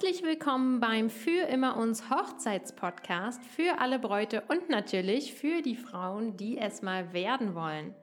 [0.00, 6.36] Herzlich willkommen beim Für immer uns Hochzeitspodcast für alle Bräute und natürlich für die Frauen,
[6.36, 7.96] die es mal werden wollen.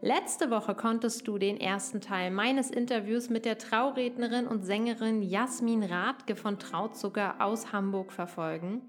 [0.00, 5.82] Letzte Woche konntest du den ersten Teil meines Interviews mit der Traurednerin und Sängerin Jasmin
[5.82, 8.82] Rathke von Trauzucker aus Hamburg verfolgen.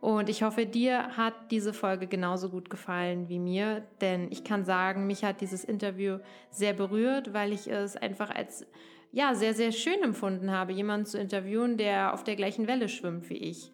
[0.00, 4.64] Und ich hoffe, dir hat diese Folge genauso gut gefallen wie mir, denn ich kann
[4.64, 6.18] sagen, mich hat dieses Interview
[6.50, 8.64] sehr berührt, weil ich es einfach als
[9.12, 13.28] ja, sehr, sehr schön empfunden habe, jemanden zu interviewen, der auf der gleichen Welle schwimmt
[13.28, 13.72] wie ich.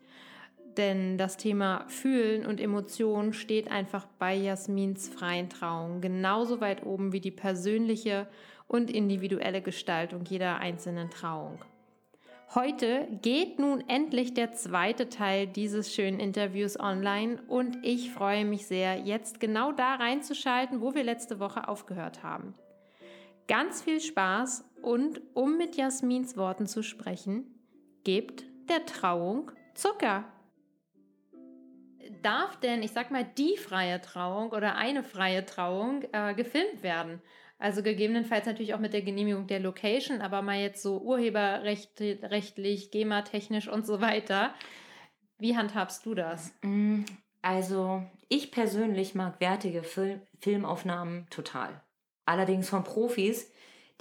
[0.76, 7.12] Denn das Thema Fühlen und Emotionen steht einfach bei Jasmins freien Trauung genauso weit oben
[7.12, 8.28] wie die persönliche
[8.68, 11.58] und individuelle Gestaltung jeder einzelnen Trauung.
[12.54, 18.66] Heute geht nun endlich der zweite Teil dieses schönen Interviews online und ich freue mich
[18.66, 22.54] sehr, jetzt genau da reinzuschalten, wo wir letzte Woche aufgehört haben.
[23.48, 27.46] Ganz viel Spaß und um mit Jasmins Worten zu sprechen,
[28.02, 30.24] gebt der Trauung Zucker.
[32.22, 37.22] Darf denn, ich sag mal, die freie Trauung oder eine freie Trauung äh, gefilmt werden?
[37.58, 43.68] Also gegebenenfalls natürlich auch mit der Genehmigung der Location, aber mal jetzt so urheberrechtlich, GEMA-technisch
[43.68, 44.54] und so weiter.
[45.38, 46.52] Wie handhabst du das?
[46.62, 47.02] Mm,
[47.42, 51.80] also ich persönlich mag wertige Fil Filmaufnahmen total.
[52.26, 53.50] Allerdings von Profis,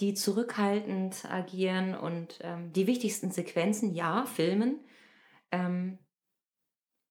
[0.02, 4.80] die zurückhaltend agieren und ähm, die wichtigsten Sequenzen, ja, filmen.
[5.52, 6.00] Ähm,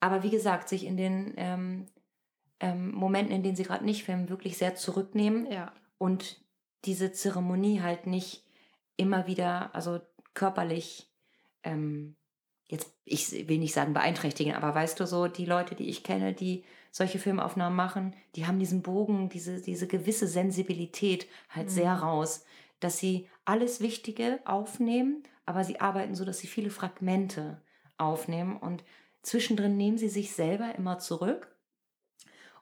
[0.01, 1.87] aber wie gesagt, sich in den ähm,
[2.61, 5.51] ähm Momenten, in denen sie gerade nicht filmen, wirklich sehr zurücknehmen.
[5.51, 5.73] Ja
[6.05, 6.45] und
[6.85, 8.45] diese Zeremonie halt nicht
[8.97, 10.01] immer wieder, also
[10.35, 11.11] körperlich,
[11.63, 12.17] ähm,
[12.69, 16.35] jetzt, ich will nicht sagen beeinträchtigen, aber weißt du so, die Leute, die ich kenne,
[16.35, 21.71] die solche Filmaufnahmen machen, die haben diesen Bogen, diese, diese gewisse Sensibilität halt mhm.
[21.73, 22.45] sehr raus,
[22.79, 27.61] dass sie alles Wichtige aufnehmen, aber sie arbeiten so, dass sie viele Fragmente
[27.99, 28.85] aufnehmen und
[29.23, 31.57] zwischendrin nehmen sie sich selber immer zurück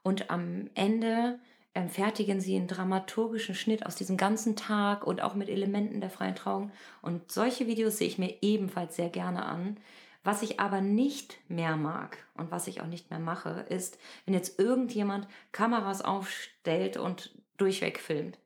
[0.02, 1.38] und am Ende
[1.74, 6.10] ähm, fertigen sie einen dramaturgischen Schnitt aus diesem ganzen Tag und auch mit Elementen der
[6.10, 6.70] freien Trauung.
[7.02, 9.78] Und solche Videos sehe ich mir ebenfalls sehr gerne an.
[10.24, 14.34] Was ich aber nicht mehr mag und was ich auch nicht mehr mache, ist, wenn
[14.34, 18.38] jetzt irgendjemand Kameras aufstellt und durchweg filmt.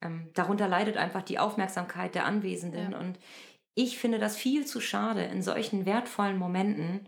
[0.00, 2.92] Ähm, darunter leidet einfach die Aufmerksamkeit der Anwesenden.
[2.92, 2.98] Ja.
[2.98, 3.18] Und
[3.74, 7.06] ich finde das viel zu schade in solchen wertvollen Momenten,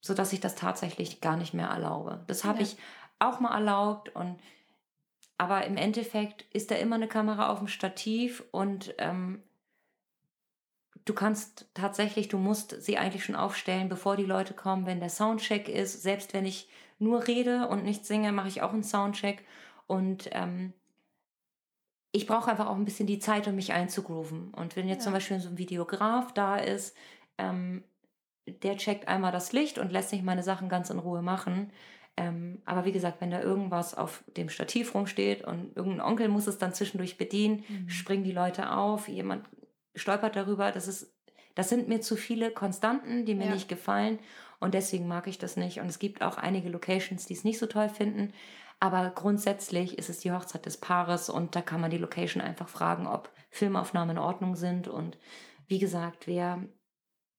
[0.00, 2.24] sodass ich das tatsächlich gar nicht mehr erlaube.
[2.26, 2.64] Das habe ja.
[2.64, 2.76] ich
[3.18, 4.38] auch mal erlaubt und
[5.36, 9.42] aber im Endeffekt ist da immer eine Kamera auf dem Stativ und ähm,
[11.04, 15.10] du kannst tatsächlich, du musst sie eigentlich schon aufstellen, bevor die Leute kommen, wenn der
[15.10, 16.02] Soundcheck ist.
[16.02, 19.44] Selbst wenn ich nur rede und nicht singe, mache ich auch einen Soundcheck.
[19.86, 20.72] Und ähm,
[22.12, 24.54] ich brauche einfach auch ein bisschen die Zeit, um mich einzugrooven.
[24.54, 25.04] Und wenn jetzt ja.
[25.04, 26.96] zum Beispiel so ein Videograf da ist,
[27.38, 27.84] ähm,
[28.46, 31.70] der checkt einmal das Licht und lässt sich meine Sachen ganz in Ruhe machen.
[32.16, 36.46] Ähm, aber wie gesagt, wenn da irgendwas auf dem Stativ rumsteht und irgendein Onkel muss
[36.46, 37.88] es dann zwischendurch bedienen, mhm.
[37.88, 39.44] springen die Leute auf, jemand
[39.94, 41.14] stolpert darüber, das ist,
[41.54, 43.54] das sind mir zu viele Konstanten, die mir ja.
[43.54, 44.18] nicht gefallen
[44.60, 45.80] und deswegen mag ich das nicht.
[45.80, 48.32] Und es gibt auch einige Locations, die es nicht so toll finden.
[48.80, 52.68] Aber grundsätzlich ist es die Hochzeit des Paares und da kann man die Location einfach
[52.68, 54.88] fragen, ob Filmaufnahmen in Ordnung sind.
[54.88, 55.16] Und
[55.68, 56.64] wie gesagt, wer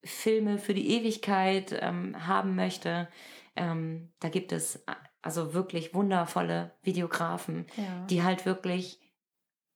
[0.03, 3.09] Filme für die Ewigkeit ähm, haben möchte,
[3.55, 8.05] ähm, da gibt es äh, also wirklich wundervolle Videografen, ja.
[8.09, 8.99] die halt wirklich,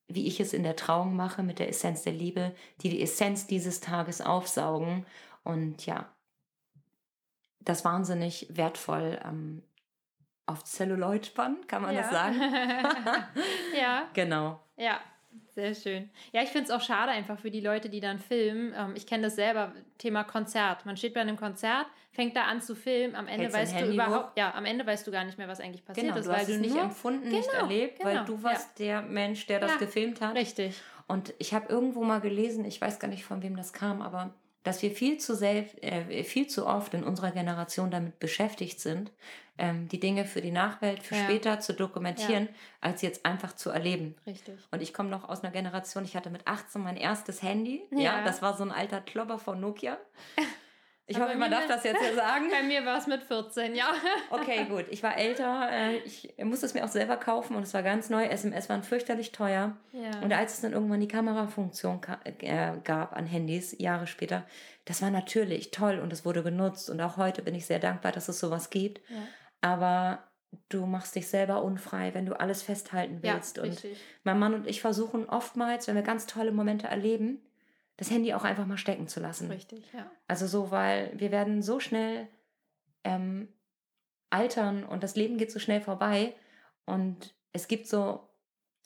[0.09, 3.47] wie ich es in der Trauung mache, mit der Essenz der Liebe, die die Essenz
[3.47, 5.05] dieses Tages aufsaugen.
[5.43, 6.11] Und ja,
[7.59, 9.63] das wahnsinnig wertvoll ähm,
[10.47, 12.01] auf Celluloid spannen, kann man ja.
[12.01, 12.41] das sagen?
[13.79, 14.07] ja.
[14.13, 14.59] Genau.
[14.75, 14.99] Ja,
[15.55, 16.09] sehr schön.
[16.31, 18.73] Ja, ich finde es auch schade einfach für die Leute, die dann filmen.
[18.77, 20.85] Ähm, ich kenne das selber, Thema Konzert.
[20.85, 23.93] Man steht bei einem Konzert, fängt da an zu filmen, am Ende Hältst weißt du
[23.93, 26.31] überhaupt, ja, am Ende weißt du gar nicht mehr, was eigentlich passiert genau, ist, du
[26.31, 29.01] weil du nicht empfunden, genau, nicht erlebt, genau, weil du warst ja.
[29.01, 30.35] der Mensch, der das ja, gefilmt hat.
[30.35, 30.81] Richtig.
[31.07, 34.33] Und ich habe irgendwo mal gelesen, ich weiß gar nicht, von wem das kam, aber
[34.63, 39.11] dass wir viel zu, selbst, äh, viel zu oft in unserer Generation damit beschäftigt sind,
[39.59, 41.23] ähm, die Dinge für die Nachwelt, für ja.
[41.23, 42.53] später zu dokumentieren, ja.
[42.81, 44.15] als jetzt einfach zu erleben.
[44.25, 44.55] Richtig.
[44.71, 47.83] Und ich komme noch aus einer Generation, ich hatte mit 18 mein erstes Handy.
[47.91, 49.97] Ja, ja das war so ein alter Klopper von Nokia.
[51.09, 52.49] Ich Aber hoffe, man darf das jetzt ja sagen.
[52.51, 53.87] Bei mir war es mit 14, ja.
[54.29, 54.85] Okay, gut.
[54.91, 55.67] Ich war älter.
[55.71, 58.23] Äh, ich musste es mir auch selber kaufen und es war ganz neu.
[58.25, 59.75] SMS waren fürchterlich teuer.
[59.91, 60.21] Ja.
[60.21, 64.45] Und als es dann irgendwann die Kamerafunktion äh, gab an Handys, Jahre später,
[64.85, 66.91] das war natürlich toll und es wurde genutzt.
[66.91, 69.01] Und auch heute bin ich sehr dankbar, dass es sowas gibt.
[69.09, 69.15] Ja.
[69.61, 70.23] Aber
[70.69, 73.57] du machst dich selber unfrei, wenn du alles festhalten willst.
[73.57, 73.85] Ja, und
[74.23, 77.41] mein Mann und ich versuchen oftmals, wenn wir ganz tolle Momente erleben,
[77.97, 79.51] das Handy auch einfach mal stecken zu lassen.
[79.51, 80.09] Richtig, ja.
[80.27, 82.27] Also so, weil wir werden so schnell
[83.03, 83.49] ähm,
[84.29, 86.33] altern und das Leben geht so schnell vorbei
[86.85, 88.29] und es gibt so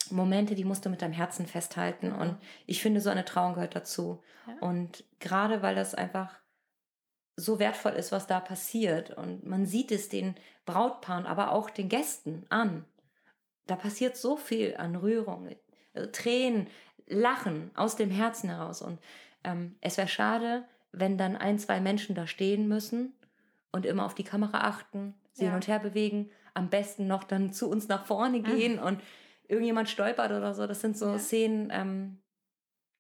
[0.10, 3.76] Momente, die musst du mit deinem Herzen festhalten und ich finde, so eine Trauung gehört
[3.76, 4.22] dazu.
[4.48, 4.68] Ja.
[4.68, 6.40] Und gerade weil das einfach
[7.36, 10.36] so wertvoll ist, was da passiert und man sieht es den
[10.66, 12.86] Brautpaaren, aber auch den Gästen an.
[13.66, 15.50] Da passiert so viel an Rührung,
[15.94, 16.68] äh, Tränen,
[17.08, 18.82] Lachen aus dem Herzen heraus.
[18.82, 19.00] Und
[19.44, 23.14] ähm, es wäre schade, wenn dann ein, zwei Menschen da stehen müssen
[23.72, 25.50] und immer auf die Kamera achten, sie Ja.
[25.50, 29.02] hin und her bewegen, am besten noch dann zu uns nach vorne gehen und
[29.48, 30.68] irgendjemand stolpert oder so.
[30.68, 31.20] Das sind so Ja.
[31.20, 32.22] Szenen, ähm,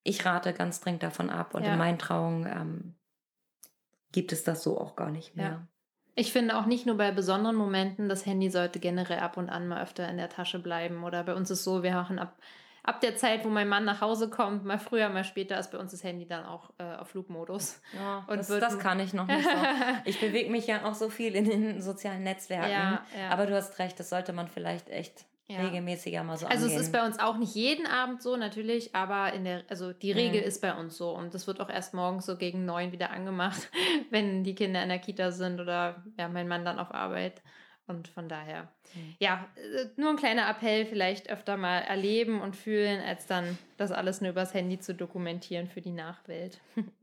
[0.03, 1.53] ich rate ganz dringend davon ab.
[1.53, 1.74] Und Ja.
[1.74, 2.95] in meinen Trauungen ähm,
[4.13, 5.45] gibt es das so auch gar nicht mehr.
[5.45, 5.68] Ja.
[6.15, 9.68] Ich finde auch nicht nur bei besonderen Momenten, das Handy sollte generell ab und an
[9.68, 11.04] mal öfter in der Tasche bleiben.
[11.04, 12.38] Oder bei uns ist so, wir machen ab,
[12.83, 15.80] ab der Zeit, wo mein Mann nach Hause kommt, mal früher, mal später, ist bei
[15.80, 17.81] uns das Handy dann auch äh, auf Flugmodus.
[17.95, 19.50] Ja, Und das, das kann ich noch nicht so.
[20.06, 22.69] Ich bewege mich ja auch so viel in den sozialen Netzwerken.
[22.69, 23.30] Ja, ja.
[23.30, 25.66] Aber du hast recht, das sollte man vielleicht echt Ja.
[25.68, 26.80] regelmäßiger mal so Also angehen.
[26.80, 30.12] es ist bei uns auch nicht jeden Abend so, natürlich, aber in der, also die
[30.12, 30.48] Regel Mhm.
[30.48, 31.12] ist bei uns so.
[31.12, 33.70] Und das wird auch erst morgens so gegen neun wieder angemacht,
[34.10, 37.42] wenn die Kinder in der Kita sind oder ja, mein Mann dann auf Arbeit.
[37.86, 39.16] Und von daher, Mhm.
[39.20, 43.92] ja, äh, nur ein kleiner Appell, vielleicht öfter mal erleben und fühlen, als dann das
[43.92, 46.62] alles nur übers Handy zu dokumentieren für die Nachwelt.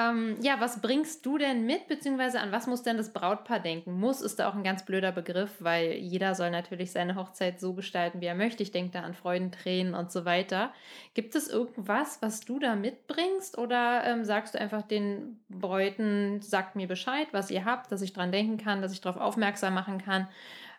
[0.00, 3.92] ähm, ja, was bringst du denn mit, beziehungsweise an was muss denn das Brautpaar denken?
[3.98, 7.74] Muss ist da auch ein ganz blöder Begriff, weil jeder soll natürlich seine Hochzeit so
[7.74, 8.62] gestalten, wie er möchte.
[8.62, 10.72] Ich denke da an Freudentränen und so weiter.
[11.14, 16.76] Gibt es irgendwas, was du da mitbringst oder ähm, sagst du einfach den Bräuten, sagt
[16.76, 19.98] mir Bescheid, was ihr habt, dass ich dran denken kann, dass ich darauf aufmerksam machen
[19.98, 20.28] kann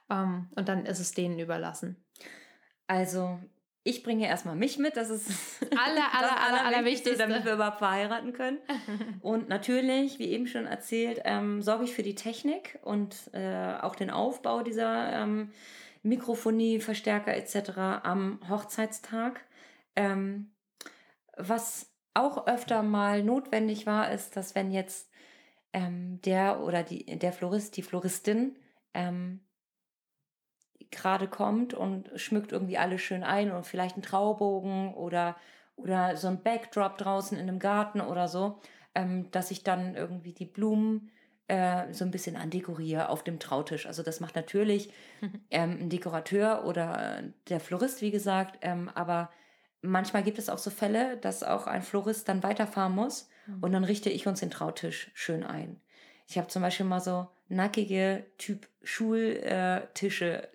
[0.09, 1.95] ähm, und dann ist es denen überlassen.
[2.87, 3.39] Also,
[3.83, 5.29] ich bringe erstmal mich mit, das ist
[5.71, 7.17] Aller, das aller, aller, Allerwichtigste, allerwichtigste.
[7.17, 8.59] damit wir überhaupt verheiraten können.
[9.21, 13.95] Und natürlich, wie eben schon erzählt, ähm, sorge ich für die Technik und äh, auch
[13.95, 15.51] den Aufbau dieser ähm,
[16.03, 17.77] Mikrofonie, Verstärker etc.
[18.03, 19.41] am Hochzeitstag.
[19.95, 20.51] Ähm,
[21.37, 25.09] was auch öfter mal notwendig war, ist, dass wenn jetzt
[25.73, 28.57] ähm, der oder die, der Florist, die Floristin
[28.93, 29.39] ähm,
[30.91, 35.35] gerade kommt und schmückt irgendwie alles schön ein und vielleicht einen Traubogen oder,
[35.75, 38.59] oder so ein Backdrop draußen in einem Garten oder so,
[38.93, 41.09] ähm, dass ich dann irgendwie die Blumen
[41.47, 43.85] äh, so ein bisschen andekoriere auf dem Trautisch.
[43.85, 44.91] Also das macht natürlich
[45.49, 49.29] ähm, ein Dekorateur oder der Florist, wie gesagt, ähm, aber
[49.81, 53.29] manchmal gibt es auch so Fälle, dass auch ein Florist dann weiterfahren muss
[53.59, 55.81] und dann richte ich uns den Trautisch schön ein.
[56.27, 60.47] Ich habe zum Beispiel mal so nackige Typ Schultische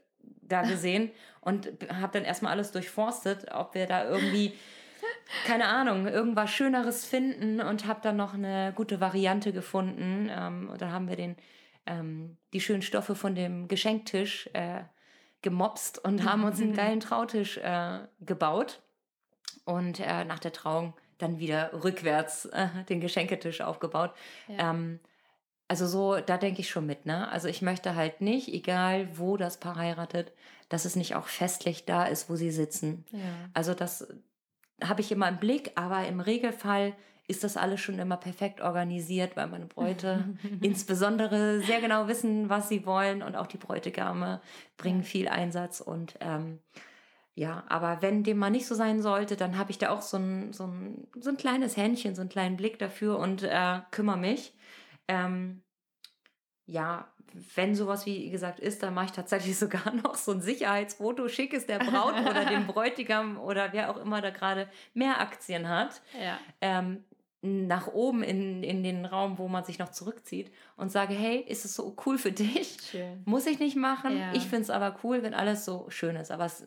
[0.49, 1.11] da gesehen
[1.41, 4.53] und habe dann erstmal alles durchforstet, ob wir da irgendwie,
[5.47, 10.31] keine Ahnung, irgendwas Schöneres finden und habe dann noch eine gute Variante gefunden.
[10.31, 11.37] Ähm, und dann haben wir den,
[11.87, 14.83] ähm, die schönen Stoffe von dem Geschenktisch äh,
[15.43, 18.83] gemopst und haben uns einen geilen Trautisch äh, gebaut
[19.65, 24.13] und äh, nach der Trauung dann wieder rückwärts äh, den Geschenketisch aufgebaut.
[24.49, 24.71] Ja.
[24.71, 25.01] Ähm,
[25.69, 27.29] also so, da denke ich schon mit, ne?
[27.31, 30.33] Also ich möchte halt nicht, egal wo das Paar heiratet,
[30.69, 33.05] dass es nicht auch festlich da ist, wo sie sitzen.
[33.13, 33.21] ja.
[33.53, 34.07] Also das
[34.83, 36.95] habe ich immer im Blick, aber im Regelfall
[37.29, 42.69] ist das alles schon immer perfekt organisiert, weil meine Bräute insbesondere sehr genau wissen, was
[42.69, 44.41] sie wollen und auch die Bräutigame
[44.77, 46.61] bringen viel Einsatz und ähm,
[47.35, 50.17] ja, aber wenn dem mal nicht so sein sollte, dann habe ich da auch so
[50.17, 54.17] ein, so, ein, so ein kleines Händchen, so einen kleinen Blick dafür und äh, kümmere
[54.17, 54.55] mich.
[55.09, 55.63] Ähm,
[56.67, 57.09] ja,
[57.55, 61.55] wenn sowas wie gesagt ist, dann mache ich tatsächlich sogar noch so ein Sicherheitsfoto, schick
[61.55, 66.03] es der Braut oder dem Bräutigam oder wer auch immer da gerade mehr Aktien hat,
[66.21, 66.39] ja.
[66.61, 67.05] ähm,
[67.43, 71.65] nach oben in, in den Raum, wo man sich noch zurückzieht und sage, hey, ist
[71.65, 72.79] es so cool für dich?
[72.91, 73.23] Schön.
[73.25, 74.19] Muss ich nicht machen.
[74.19, 74.33] Ja.
[74.33, 76.33] Ich finde es aber cool, wenn alles so schön ist.
[76.33, 76.67] Aber es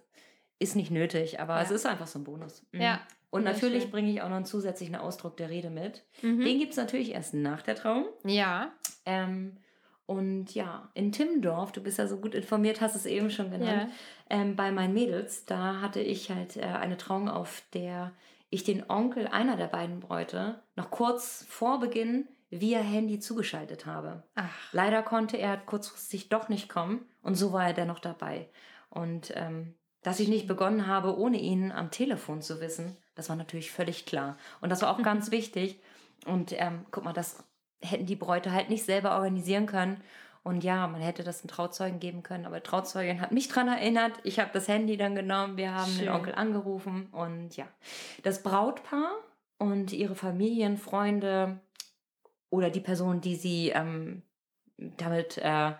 [0.59, 1.61] ist nicht nötig, aber Ja.
[1.61, 2.65] es ist einfach so ein Bonus.
[2.71, 2.81] Mhm.
[2.81, 3.01] Ja.
[3.31, 6.03] Und natürlich bringe ich auch noch einen zusätzlichen Ausdruck der Rede mit.
[6.21, 6.43] Mhm.
[6.43, 8.05] Den gibt es natürlich erst nach der Trauung.
[8.25, 8.71] Ja.
[9.05, 9.57] Ähm,
[10.07, 13.91] und ja, in Timmendorf, du bist ja so gut informiert, hast es eben schon genannt,
[14.31, 18.13] ähm, bei meinen Mädels, da hatte ich halt äh, eine Trauung, auf der
[18.49, 24.23] ich den Onkel einer der beiden Bräute noch kurz vor Beginn via Handy zugeschaltet habe.
[24.33, 24.49] Ach.
[24.71, 28.49] Leider konnte er kurzfristig doch nicht kommen und so war er dennoch dabei.
[28.89, 29.75] Und ähm,
[30.09, 34.07] dass ich nicht begonnen habe, ohne ihn am Telefon zu wissen, das war natürlich völlig
[34.07, 34.37] klar.
[34.59, 35.79] Und das war auch ganz wichtig.
[36.25, 37.43] Und ähm, guck mal, das
[37.79, 40.01] hätten die Bräute halt nicht selber organisieren können.
[40.41, 44.13] Und ja, man hätte das einen Trauzeugen geben können, aber Trauzeugin hat mich dran erinnert.
[44.23, 46.05] Ich habe das Handy dann genommen, wir haben Schön.
[46.05, 47.67] den Onkel angerufen und ja.
[48.23, 49.11] Das Brautpaar
[49.59, 51.59] und ihre Familien, Freunde
[52.49, 54.23] oder die Person, die sie ähm,
[54.75, 55.73] damit, äh,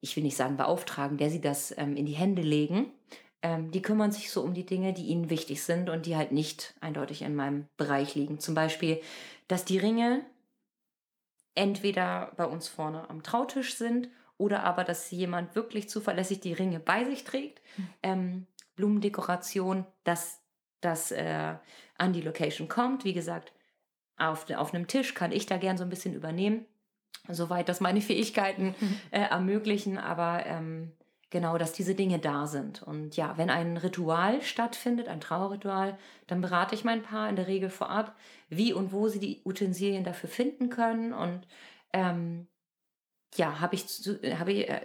[0.00, 2.90] ich will nicht sagen beauftragen, der sie das ähm, in die Hände legen,
[3.42, 6.32] ähm, die kümmern sich so um die Dinge, die ihnen wichtig sind und die halt
[6.32, 8.38] nicht eindeutig in meinem Bereich liegen.
[8.38, 9.00] Zum Beispiel,
[9.48, 10.24] dass die Ringe
[11.54, 16.80] entweder bei uns vorne am Trautisch sind oder aber, dass jemand wirklich zuverlässig die Ringe
[16.80, 17.60] bei sich trägt.
[17.76, 17.88] Mhm.
[18.02, 20.40] Ähm, Blumendekoration, dass
[20.80, 21.54] das äh,
[21.98, 23.04] an die Location kommt.
[23.04, 23.52] Wie gesagt,
[24.16, 26.66] auf, auf einem Tisch kann ich da gern so ein bisschen übernehmen,
[27.28, 29.00] soweit das meine Fähigkeiten mhm.
[29.10, 29.98] äh, ermöglichen.
[29.98, 30.92] Aber ähm,
[31.30, 32.82] genau, dass diese Dinge da sind.
[32.82, 35.96] Und ja, wenn ein Ritual stattfindet, ein Trauerritual,
[36.26, 38.16] dann berate ich mein Paar in der Regel vorab,
[38.48, 41.12] wie und wo sie die Utensilien dafür finden können.
[41.12, 41.46] Und
[41.92, 42.48] ähm,
[43.36, 43.84] ja, habe ich,
[44.38, 44.80] hab ich, äh,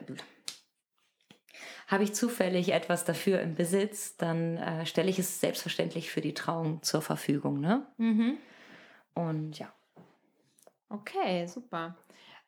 [1.88, 6.34] hab ich zufällig etwas dafür im Besitz, dann äh, stelle ich es selbstverständlich für die
[6.36, 7.60] Trauung zur Verfügung.
[7.60, 7.86] Ne?
[7.98, 8.38] Mhm.
[9.16, 9.74] Und ja.
[10.90, 11.96] Okay, super.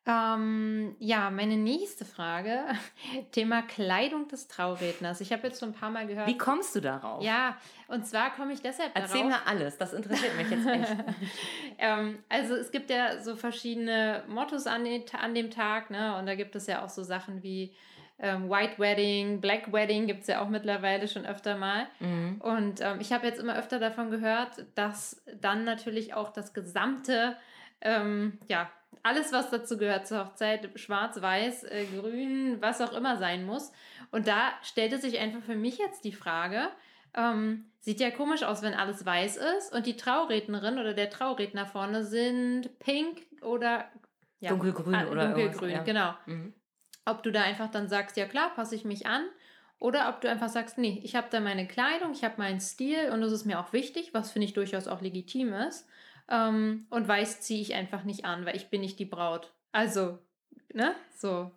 [0.08, 2.62] Ähm, ja, meine nächste Frage,
[3.32, 5.20] Thema Kleidung des Trauredners.
[5.20, 6.28] Ich habe jetzt schon ein paar Mal gehört.
[6.28, 7.22] Wie kommst du darauf?
[7.22, 7.58] Ja,
[7.90, 9.44] und zwar komme ich deshalb Erzähl darauf.
[9.44, 10.96] Erzähl mir alles, das interessiert mich jetzt echt.
[11.78, 16.18] ähm, also es gibt ja so verschiedene Mottos an, den, an dem Tag, ne?
[16.18, 17.76] Und da gibt es ja auch so Sachen wie
[18.20, 21.86] ähm, White Wedding, Black Wedding gibt es ja auch mittlerweile schon öfter mal.
[22.00, 22.42] Mhm.
[22.42, 27.36] Und ähm, ich habe jetzt immer öfter davon gehört, dass dann natürlich auch das gesamte
[27.82, 28.70] ähm, ja,
[29.04, 33.72] alles, was dazu gehört zur Hochzeit, schwarz, weiß, äh, grün, was auch immer sein muss.
[34.12, 36.70] Und da stellte sich einfach für mich jetzt die Frage,
[37.14, 41.66] ähm, sieht ja komisch aus, wenn alles weiß ist und die Traurednerin oder der Trauredner
[41.66, 43.86] vorne sind pink oder
[44.40, 45.84] ja, dunkelgrün ah, oder dunkelgrün, ja.
[45.84, 46.14] genau.
[46.26, 46.54] Mhm.
[47.06, 49.24] Ob du da einfach dann sagst, ja klar, passe ich mich an.
[49.80, 53.12] Oder ob du einfach sagst, nee, ich habe da meine Kleidung, ich habe meinen Stil
[53.12, 55.88] und das ist mir auch wichtig, was finde ich durchaus auch legitim ist.
[56.30, 59.54] Ähm, und weiß ziehe ich einfach nicht an, weil ich bin nicht die Braut.
[59.72, 60.20] Also,
[60.74, 60.96] ne?
[61.16, 61.52] So.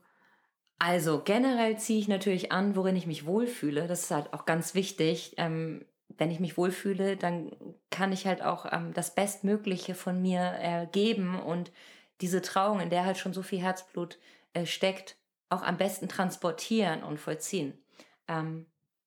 [0.79, 3.87] Also generell ziehe ich natürlich an, worin ich mich wohlfühle.
[3.87, 5.35] Das ist halt auch ganz wichtig.
[5.37, 5.85] Ähm,
[6.17, 7.51] wenn ich mich wohlfühle, dann
[7.91, 11.73] kann ich halt auch ähm, das Bestmögliche von mir äh, geben und
[12.21, 14.19] diese Trauung, in der halt schon so viel Herzblut
[14.53, 15.17] äh, steckt,
[15.49, 17.79] auch am besten transportieren und vollziehen.
[18.29, 18.67] Ähm,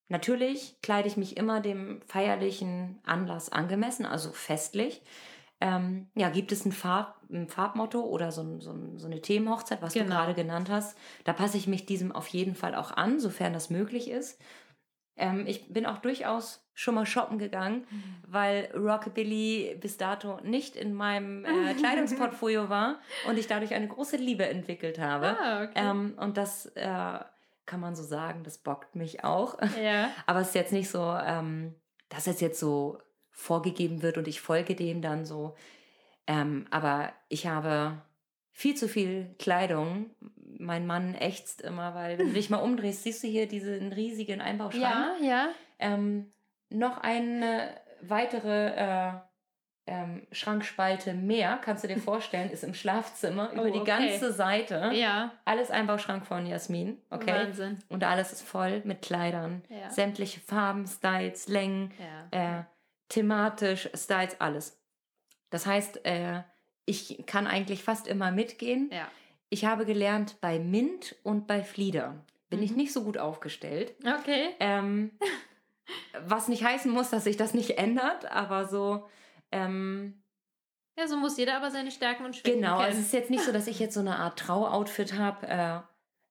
[0.10, 5.01] natürlich kleide ich mich immer dem feierlichen Anlass angemessen, also festlich.
[5.63, 9.93] Ähm, ja, gibt es ein, Farb, ein Farbmotto oder so, so, so eine Themenhochzeit, was
[9.93, 10.08] genau.
[10.08, 10.98] du gerade genannt hast?
[11.24, 14.41] Da passe ich mich diesem auf jeden Fall auch an, sofern das möglich ist.
[15.15, 18.03] Ähm, ich bin auch durchaus schon mal shoppen gegangen, mhm.
[18.27, 24.17] weil Rockabilly bis dato nicht in meinem äh, Kleidungsportfolio war und ich dadurch eine große
[24.17, 25.38] Liebe entwickelt habe.
[25.39, 25.74] Ah, okay.
[25.75, 27.20] ähm, und das äh,
[27.65, 29.58] kann man so sagen, das bockt mich auch.
[29.82, 30.10] Ja.
[30.25, 31.74] Aber es ist jetzt nicht so, ähm,
[32.10, 32.98] dass es jetzt so
[33.34, 35.56] vorgegeben wird und ich folge dem dann so.
[36.28, 38.02] Ähm, aber ich habe
[38.52, 40.12] viel zu viel Kleidung.
[40.58, 44.40] Mein Mann ächzt immer, weil wenn du dich mal umdrehst, siehst du hier diesen riesigen
[44.40, 45.20] Einbauschrank.
[45.22, 45.50] Ja, ja.
[45.80, 46.32] Ähm,
[46.70, 49.13] noch eine weitere äh,
[49.86, 54.10] ähm, Schrankspalte mehr, kannst du dir vorstellen, ist im Schlafzimmer oh, über die okay.
[54.10, 54.92] ganze Seite.
[54.94, 55.34] Ja.
[55.44, 57.02] Alles Einbauschrank von Jasmin.
[57.10, 57.34] Okay.
[57.34, 57.80] Wahnsinn.
[57.90, 59.63] Und alles ist voll mit Kleidern.
[59.70, 59.90] Ja.
[59.90, 61.92] Sämtliche Farben, Styles, Längen.
[62.32, 62.60] Ja.
[62.60, 62.63] Äh,
[63.10, 64.81] thematisch, Styles, alles.
[65.50, 66.43] Das heißt, äh,
[66.86, 68.89] ich kann eigentlich fast immer mitgehen.
[68.91, 69.07] Ja.
[69.50, 72.65] Ich habe gelernt, bei Mint und bei Flieder bin mhm.
[72.65, 73.93] ich nicht so gut aufgestellt.
[74.00, 74.55] Okay.
[74.60, 75.12] Ähm,
[76.25, 79.07] was nicht heißen muss, dass sich das nicht ändert, aber so.
[79.51, 80.24] Ähm,
[80.98, 82.91] ja, so muss jeder aber seine Stärken und Schwächen Genau, kennen.
[82.91, 85.48] es ist jetzt nicht so, dass ich jetzt so eine Art Trauoutfit habe.
[85.48, 85.79] Äh,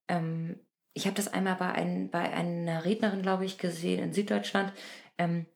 [0.08, 0.60] ähm,
[0.94, 4.72] ich habe das einmal bei, ein, bei einer Rednerin, glaube ich, gesehen in Süddeutschland.
[5.18, 5.46] Ähm,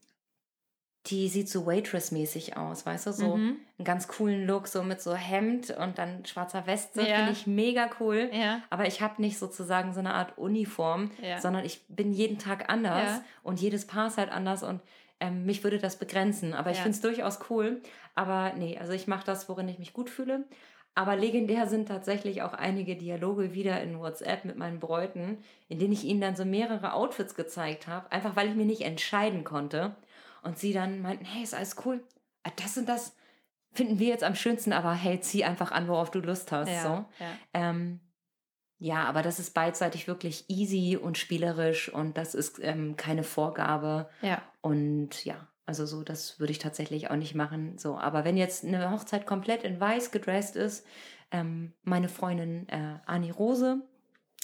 [1.07, 3.57] die sieht so Waitress-mäßig aus, weißt du, so mhm.
[3.79, 7.17] einen ganz coolen Look, so mit so Hemd und dann schwarzer Weste, ja.
[7.17, 8.31] finde ich mega cool.
[8.33, 8.63] Ja.
[8.71, 11.41] Aber ich habe nicht sozusagen so eine Art Uniform, ja.
[11.41, 14.81] sondern ich bin jeden Tag anders und jedes Paar ist halt anders und
[15.21, 16.55] ähm, mich würde das begrenzen.
[16.55, 17.81] Aber ich finde es durchaus cool.
[18.15, 20.45] Aber nee, also ich mache das, worin ich mich gut fühle.
[20.95, 25.93] Aber legendär sind tatsächlich auch einige Dialoge wieder in WhatsApp mit meinen Bräuten, in denen
[25.93, 29.95] ich ihnen dann so mehrere Outfits gezeigt habe, einfach weil ich mir nicht entscheiden konnte.
[30.47, 32.03] Und sie dann meinten, hey, ist alles cool.
[32.43, 33.17] Ah, das und das
[33.73, 36.71] finden wir jetzt am schönsten, aber hey, zieh einfach an, worauf du Lust hast.
[36.71, 36.89] Ja, so.
[37.23, 37.31] ja.
[37.53, 38.01] Ähm,
[38.79, 44.09] ja, aber das ist beidseitig wirklich easy und spielerisch und das ist ähm, keine Vorgabe.
[44.23, 44.43] Ja.
[44.61, 47.79] Und ja, also so, das würde ich tatsächlich auch nicht machen.
[47.79, 50.87] So, aber wenn jetzt eine Hochzeit komplett in weiß gedresst ist,
[51.31, 53.81] ähm, meine Freundin äh, Annie Rose,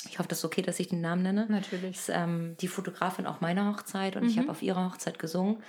[0.08, 1.46] Ich hoffe, das ist okay, dass ich den Namen nenne.
[1.48, 1.96] Natürlich.
[1.96, 4.40] Ist, ähm, die Fotografin auch meiner Hochzeit und ich Mhm.
[4.40, 5.62] habe auf ihrer Hochzeit gesungen.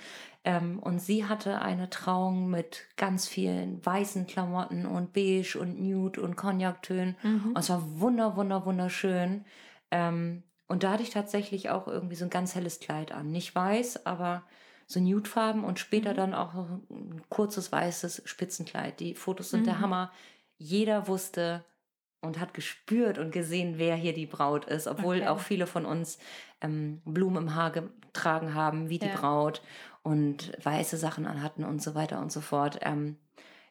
[0.44, 6.20] Ähm, und sie hatte eine Trauung mit ganz vielen weißen Klamotten und beige und nude
[6.20, 7.16] und Cognac-Tönen.
[7.22, 7.46] Mhm.
[7.50, 9.44] Und es war wunder, wunder, wunderschön.
[9.90, 13.30] Ähm, und da hatte ich tatsächlich auch irgendwie so ein ganz helles Kleid an.
[13.30, 14.42] Nicht weiß, aber
[14.86, 16.16] so Nudefarben und später Mhm.
[16.16, 19.00] dann auch ein kurzes weißes Spitzenkleid.
[19.00, 19.80] Die Fotos sind der Mhm.
[19.80, 20.12] Hammer.
[20.58, 21.64] Jeder wusste
[22.24, 25.28] und hat gespürt und gesehen, wer hier die Braut ist, obwohl Okay.
[25.28, 26.18] auch viele von uns
[26.60, 29.14] ähm, Blumen im Haar getragen haben, wie die Ja.
[29.16, 29.62] Braut
[30.02, 32.78] und weiße Sachen anhatten und so weiter und so fort.
[32.82, 33.16] Ähm,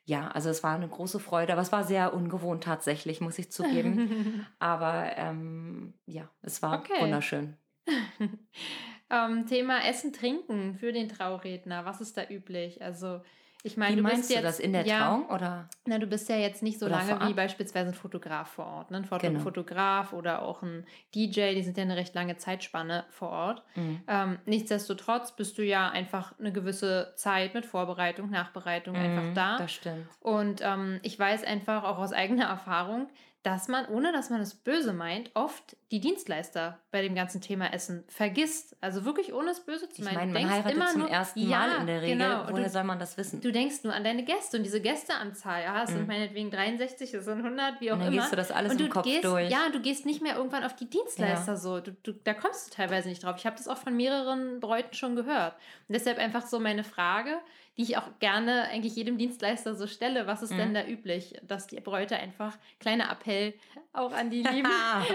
[0.06, 3.52] ja, also es war eine große Freude, aber es war sehr ungewohnt tatsächlich, muss ich
[3.52, 4.04] zugeben.
[4.60, 7.00] Aber ähm, ja, es war Okay.
[7.00, 7.58] wunderschön.
[9.10, 11.86] ähm, Thema Essen, Trinken für den Trauredner.
[11.86, 12.82] Was ist da üblich?
[12.82, 13.22] Also,
[13.66, 15.70] ich meine, Wie du meinst bist du jetzt, das in der ja, Trauung oder?
[15.86, 18.92] Na, du bist ja jetzt nicht so lange wie beispielsweise ein Fotograf vor Ort.
[18.92, 18.98] Ne?
[18.98, 19.40] Ein Foto Genau.
[19.40, 23.64] Fotograf oder auch ein DJ, die sind ja eine recht lange Zeitspanne vor Ort.
[23.76, 24.02] Mhm.
[24.08, 29.58] Ähm, nichtsdestotrotz bist du ja einfach eine gewisse Zeit mit Vorbereitung, Nachbereitung einfach Mhm, da.
[29.58, 30.08] Das stimmt.
[30.20, 33.08] Und ähm, ich weiß einfach auch aus eigener Erfahrung,
[33.44, 37.74] dass man, ohne dass man es böse meint, oft die Dienstleister bei dem ganzen Thema
[37.74, 38.76] Essen vergisst.
[38.80, 40.16] Also wirklich ohne es böse zu Ich meinen.
[40.16, 42.18] meine, Du man denkst heiratet immer zum nur, ersten ja, Mal in der Regel.
[42.20, 42.44] Genau.
[42.50, 43.42] Woher du, soll man das wissen?
[43.42, 45.62] du denkst nur an deine Gäste und diese Gästeanzahl.
[45.64, 46.08] Ja, es sind Mhm.
[46.08, 48.22] meinetwegen 63, es sind 100, wie auch Und dann immer.
[48.22, 49.50] gehst du das alles und im du Kopf gehst, durch.
[49.50, 51.82] Ja, du gehst nicht mehr irgendwann auf die Dienstleister so.
[51.82, 53.36] Du, du, da kommst du teilweise nicht drauf.
[53.38, 55.54] Ich habe das auch von mehreren Bräuten schon gehört.
[55.90, 57.38] Und deshalb einfach so meine Frage,
[57.78, 60.28] die ich auch gerne eigentlich jedem Dienstleister so stelle.
[60.28, 60.58] Was ist Mhm.
[60.58, 61.34] denn da üblich?
[61.48, 63.54] Dass die Bräute einfach, kleiner Appell,
[63.94, 64.70] auch an die lieben,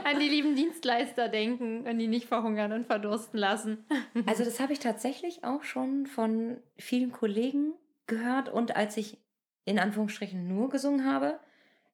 [0.04, 3.84] an die lieben Dienstleister denken und die nicht verhungern und verdursten lassen.
[4.26, 7.74] Also das habe ich tatsächlich auch schon von vielen Kollegen
[8.06, 9.18] gehört und als ich
[9.64, 11.38] in Anführungsstrichen nur gesungen habe,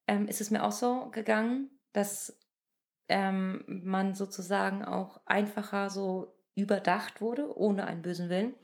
[0.06, 2.38] ähm, ist es mir auch so gegangen, dass
[3.09, 8.55] ähm, man sozusagen auch einfacher so überdacht wurde, ohne einen bösen Willen.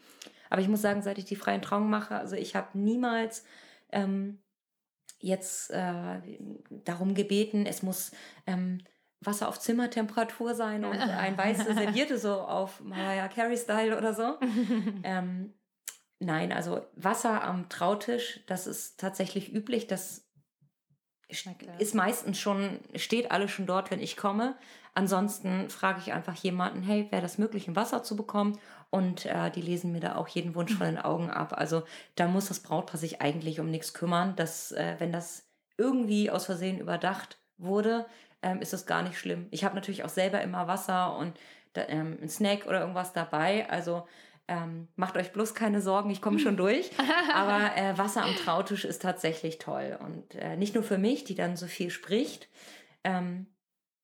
[0.51, 3.45] Aber ich muss sagen, seit ich die freien Trauungen mache, also ich habe niemals
[3.91, 4.43] ähm,
[5.21, 6.21] jetzt äh,
[6.85, 8.11] darum gebeten, es muss
[8.47, 8.83] ähm,
[9.21, 14.39] Wasser auf Zimmertemperatur sein und ein weiße Serviette so auf Mariah Carey-Style oder so.
[15.03, 15.55] Ähm,
[16.19, 19.87] nein, also Wasser am Trautisch, das ist tatsächlich üblich.
[19.87, 20.27] Das
[21.79, 24.57] ist meistens schon, steht alles schon dort, wenn ich komme.
[24.95, 28.59] Ansonsten frage ich einfach jemanden, hey, wäre das möglich, ein Wasser zu bekommen?
[28.91, 31.53] Und äh, die lesen mir da auch jeden Wunsch von den Augen ab.
[31.57, 31.85] Also
[32.17, 34.35] da muss das Brautpaar sich eigentlich um nichts kümmern.
[34.35, 35.45] Dass, äh, wenn das
[35.77, 38.07] irgendwie aus Versehen überdacht wurde,
[38.43, 39.47] ähm, ist das gar nicht schlimm.
[39.51, 41.39] Ich habe natürlich auch selber immer Wasser und
[41.73, 43.69] da, ähm, ein Snack oder irgendwas dabei.
[43.71, 44.07] Also
[44.49, 46.91] ähm, macht euch bloß keine Sorgen, ich komme schon durch.
[47.33, 49.99] Aber äh, Wasser am Trautisch ist tatsächlich toll.
[50.03, 52.49] Und äh, nicht nur für mich, die dann so viel spricht,
[53.05, 53.47] ähm,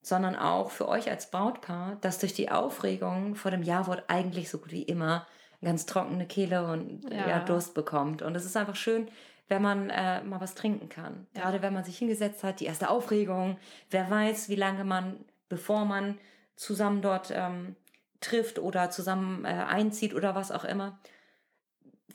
[0.06, 4.58] sondern auch für euch als Brautpaar, das durch die Aufregung vor dem Jawort eigentlich so
[4.58, 5.26] gut wie immer
[5.60, 7.26] ganz trockene Kehle und ja.
[7.28, 7.40] Ja.
[7.40, 8.22] Durst bekommt.
[8.22, 9.08] Und es ist einfach schön,
[9.48, 11.26] wenn man äh, mal was trinken kann.
[11.34, 11.42] Ja.
[11.42, 13.58] Gerade wenn man sich hingesetzt hat, die erste Aufregung.
[13.90, 16.20] Wer weiß, wie lange man, bevor man
[16.54, 17.74] zusammen dort ähm,
[18.20, 21.00] trifft oder zusammen äh, einzieht oder was auch immer.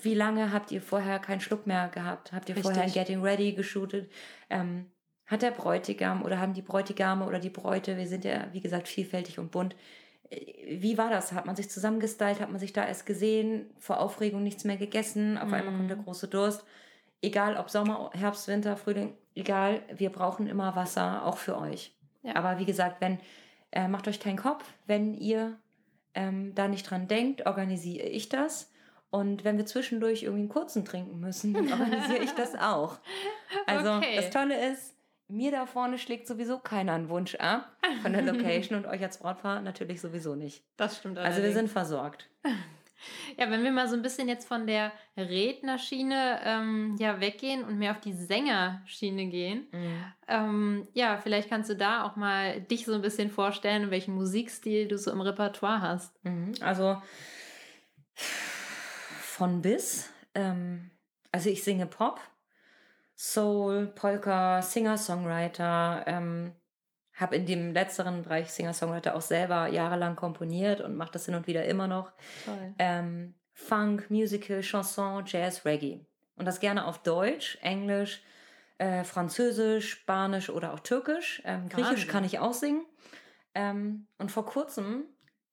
[0.02, 2.32] Wie lange habt ihr vorher keinen Schluck mehr gehabt?
[2.32, 3.06] Habt ihr vorher ein Richtig.
[3.06, 4.10] Getting Ready geshootet?
[4.50, 4.90] Ähm,
[5.32, 8.88] hat der Bräutigam oder haben die Bräutigame oder die Bräute, wir sind ja wie gesagt
[8.88, 9.76] vielfältig und bunt,
[10.30, 11.32] äh, wie war das?
[11.32, 12.40] Hat man sich zusammengestylt?
[12.40, 13.72] Hat man sich da erst gesehen?
[13.80, 15.38] Vor Aufregung nichts mehr gegessen?
[15.38, 16.04] Auf einmal kommt der Mhm.
[16.04, 16.64] große Durst.
[17.24, 21.96] Egal ob Sommer, Herbst, Winter, Frühling, egal, wir brauchen immer Wasser, auch für euch.
[22.24, 22.36] Ja.
[22.36, 23.20] Aber wie gesagt, wenn,
[23.72, 25.58] äh, macht euch keinen Kopf, wenn ihr
[26.16, 28.72] ähm, da nicht dran denkt, organisiere ich das.
[29.12, 32.98] Und wenn wir zwischendurch irgendwie einen kurzen trinken müssen, dann organisiere ich das auch.
[33.68, 34.16] Also Okay.
[34.16, 34.96] das Tolle ist,
[35.32, 39.18] mir da vorne schlägt sowieso keiner einen Wunsch ab von der Location und euch als
[39.20, 40.64] Brautpaar natürlich sowieso nicht.
[40.78, 41.56] Das stimmt Also wir allerdings.
[41.56, 42.30] sind versorgt.
[43.36, 47.80] Ja, wenn wir mal so ein bisschen jetzt von der Rednerschiene ähm, ja, weggehen und
[47.80, 49.66] mehr auf die Sängerschiene gehen,
[50.28, 54.88] ähm, ja, vielleicht kannst du da auch mal dich so ein bisschen vorstellen, welchen Musikstil
[54.88, 56.24] du so im Repertoire hast.
[56.24, 56.54] Mhm.
[56.62, 57.02] Also
[58.14, 60.10] von bis.
[60.36, 60.92] Ähm,
[61.32, 62.20] also ich singe Pop,
[63.22, 66.06] Soul, Polka, Singer-Songwriter.
[66.08, 66.56] Ähm,
[67.14, 71.46] habe in dem letzteren Bereich Singer-Songwriter auch selber jahrelang komponiert und mache das hin und
[71.46, 72.14] wieder immer noch.
[72.46, 72.74] Toll.
[72.80, 76.04] ähm, Funk, Musical, Chanson, Jazz, Reggae.
[76.36, 78.24] Und das gerne auf Deutsch, Englisch,
[78.80, 81.44] äh, Französisch, Spanisch oder auch Türkisch.
[81.46, 82.88] Ähm, Griechisch kann ich auch singen.
[83.54, 85.04] Ähm, und vor kurzem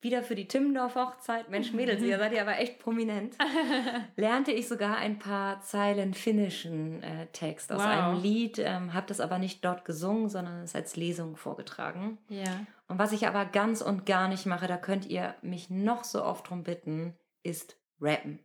[0.01, 3.37] wieder für die Timmendorf-Hochzeit, Mensch Mädels, ihr seid ja aber echt prominent,
[4.17, 7.87] lernte ich sogar ein paar Zeilen finnischen äh, Text aus wow.
[7.87, 12.19] einem Lied, ähm, habe das aber nicht dort gesungen, sondern es als Lesung vorgetragen.
[12.29, 12.65] Ja.
[12.87, 16.25] Und was ich aber ganz und gar nicht mache, da könnt ihr mich noch so
[16.25, 18.39] oft drum bitten, ist rappen.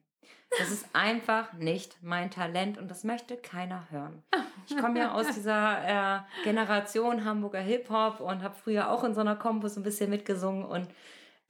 [0.58, 4.24] Das ist einfach nicht mein Talent und das möchte keiner hören.
[4.68, 9.22] Ich komme ja aus dieser äh, Generation Hamburger Hip-Hop und habe früher auch in so
[9.22, 10.88] einer Kombo so ein bisschen mitgesungen und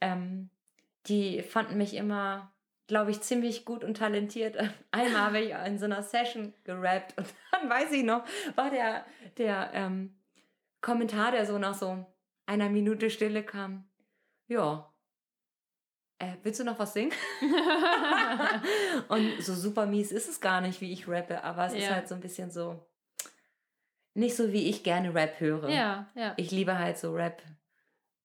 [0.00, 0.50] ähm,
[1.06, 2.52] die fanden mich immer,
[2.86, 4.56] glaube ich, ziemlich gut und talentiert.
[4.90, 9.04] Einmal habe ich in so einer Session gerappt und dann weiß ich noch, war der,
[9.38, 10.14] der ähm,
[10.80, 12.04] Kommentar, der so nach so
[12.46, 13.88] einer Minute Stille kam.
[14.48, 14.94] Ja,
[16.18, 17.12] äh, willst du noch was singen?
[19.08, 21.80] und so super mies ist es gar nicht, wie ich rappe, aber es ja.
[21.80, 22.86] ist halt so ein bisschen so,
[24.14, 25.68] nicht so, wie ich gerne Rap höre.
[25.68, 26.34] Ja, ja.
[26.36, 27.42] Ich liebe halt so Rap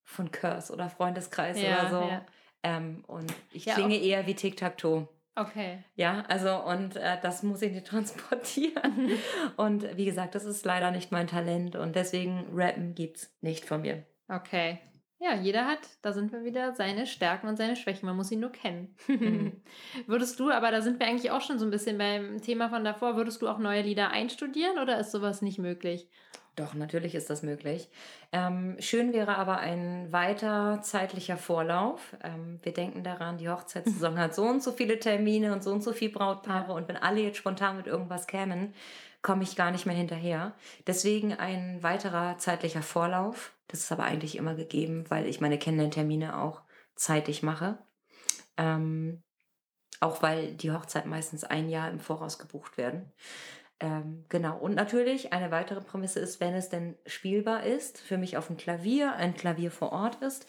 [0.09, 2.09] von Curse oder Freundeskreis ja, oder so.
[2.09, 2.25] Ja.
[2.63, 5.07] Ähm, und ich ja, klinge eher wie Tic-Tac-Toe.
[5.35, 5.83] Okay.
[5.95, 9.11] Ja, also und äh, das muss ich nicht transportieren.
[9.55, 13.65] und wie gesagt, das ist leider nicht mein Talent und deswegen Rappen gibt es nicht
[13.65, 14.03] von mir.
[14.27, 14.79] Okay.
[15.21, 18.05] Ja, jeder hat, da sind wir wieder, seine Stärken und seine Schwächen.
[18.05, 18.95] Man muss ihn nur kennen.
[19.07, 19.61] Mhm.
[20.07, 22.83] würdest du, aber da sind wir eigentlich auch schon so ein bisschen beim Thema von
[22.83, 26.07] davor, würdest du auch neue Lieder einstudieren oder ist sowas nicht möglich?
[26.59, 27.87] Doch, natürlich ist das möglich.
[28.33, 32.17] Ähm, schön wäre aber ein weiter zeitlicher Vorlauf.
[32.21, 35.81] Ähm, wir denken daran, die Hochzeitssaison hat so und so viele Termine und so und
[35.81, 36.73] so viele Brautpaare.
[36.73, 38.73] Und wenn alle jetzt spontan mit irgendwas kämen,
[39.21, 40.53] komme ich gar nicht mehr hinterher.
[40.85, 43.53] Deswegen ein weiterer zeitlicher Vorlauf.
[43.69, 46.61] Das ist aber eigentlich immer gegeben, weil ich meine Kennenlerntermine auch
[46.95, 47.77] zeitig mache.
[48.57, 49.23] Ähm,
[50.01, 53.13] auch weil die Hochzeit meistens ein Jahr im Voraus gebucht werden.
[53.79, 54.57] Ähm, genau.
[54.57, 58.57] Und natürlich eine weitere Prämisse ist, wenn es denn spielbar ist, für mich auf dem
[58.57, 60.45] Klavier, ein Klavier vor Ort ist,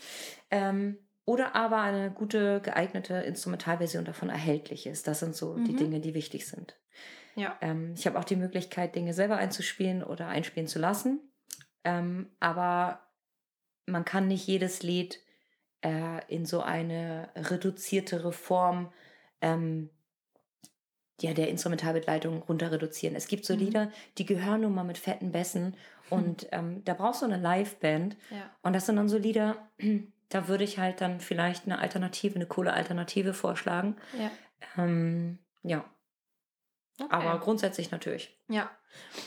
[0.51, 5.07] ähm, oder aber eine gute, geeignete Instrumentalversion davon erhältlich ist.
[5.07, 5.64] Das sind so mhm.
[5.64, 6.77] die Dinge, die wichtig sind.
[7.37, 7.57] Ja.
[7.61, 11.21] Ähm, ich habe auch die Möglichkeit, Dinge selber einzuspielen oder einspielen zu lassen.
[11.85, 13.07] Ähm, aber
[13.87, 15.21] man kann nicht jedes Lied
[15.83, 18.93] äh, in so eine reduziertere Form
[19.40, 19.90] ähm,
[21.22, 23.14] ja, der Instrumentalbegleitung runter reduzieren.
[23.14, 23.61] Es gibt so mhm.
[23.61, 25.76] Lieder, die gehören nun mal mit fetten Bässen
[26.11, 28.16] und ähm, da brauchst du eine Liveband.
[28.30, 28.50] Ja.
[28.62, 29.56] Und das sind dann so Lieder,
[30.28, 33.96] da würde ich halt dann vielleicht eine Alternative, eine coole Alternative vorschlagen.
[34.18, 34.30] Ja.
[34.83, 35.85] Ähm, ja.
[36.98, 37.09] Okay.
[37.11, 38.37] Aber grundsätzlich natürlich.
[38.48, 38.70] Ja.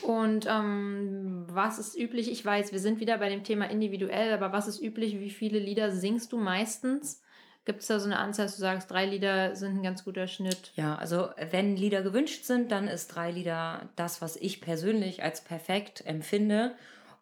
[0.02, 2.30] Und ähm, was ist üblich?
[2.30, 5.18] Ich weiß, wir sind wieder bei dem Thema individuell, aber was ist üblich?
[5.18, 7.22] Wie viele Lieder singst du meistens?
[7.64, 10.26] Gibt es da so eine Anzahl, dass du sagst, drei Lieder sind ein ganz guter
[10.26, 10.72] Schnitt?
[10.76, 15.42] Ja, also wenn Lieder gewünscht sind, dann ist drei Lieder das, was ich persönlich als
[15.42, 16.74] perfekt empfinde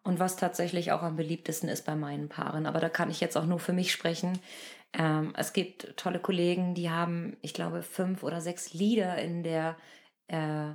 [0.03, 2.65] und was tatsächlich auch am beliebtesten ist bei meinen Paaren.
[2.65, 4.37] Aber da kann ich jetzt auch nur für mich sprechen.
[4.91, 9.77] Ähm, es gibt tolle Kollegen, die haben, ich glaube, fünf oder sechs Lieder in der
[10.27, 10.73] äh,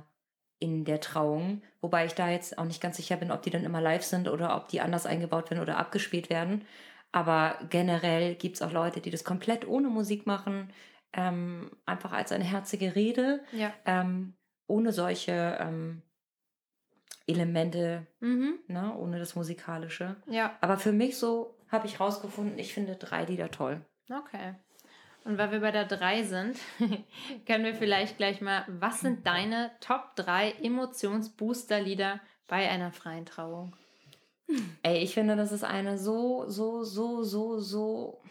[0.59, 3.63] in der Trauung, wobei ich da jetzt auch nicht ganz sicher bin, ob die dann
[3.63, 6.65] immer live sind oder ob die anders eingebaut werden oder abgespielt werden.
[7.11, 10.71] Aber generell gibt es auch Leute, die das komplett ohne Musik machen,
[11.13, 13.73] ähm, einfach als eine herzige Rede, ja.
[13.85, 14.35] ähm,
[14.67, 16.03] ohne solche ähm,
[17.25, 18.59] Elemente, mhm.
[18.67, 20.17] ne, ohne das Musikalische.
[20.27, 20.55] Ja.
[20.61, 23.81] Aber für mich so habe ich rausgefunden, ich finde drei Lieder toll.
[24.09, 24.55] Okay.
[25.25, 26.57] Und weil wir bei der 3 sind,
[27.45, 33.75] können wir vielleicht gleich mal, was sind deine Top 3 Emotionsbooster-Lieder bei einer freien Trauung?
[34.83, 38.21] Ey, ich finde, das ist eine so, so, so, so, so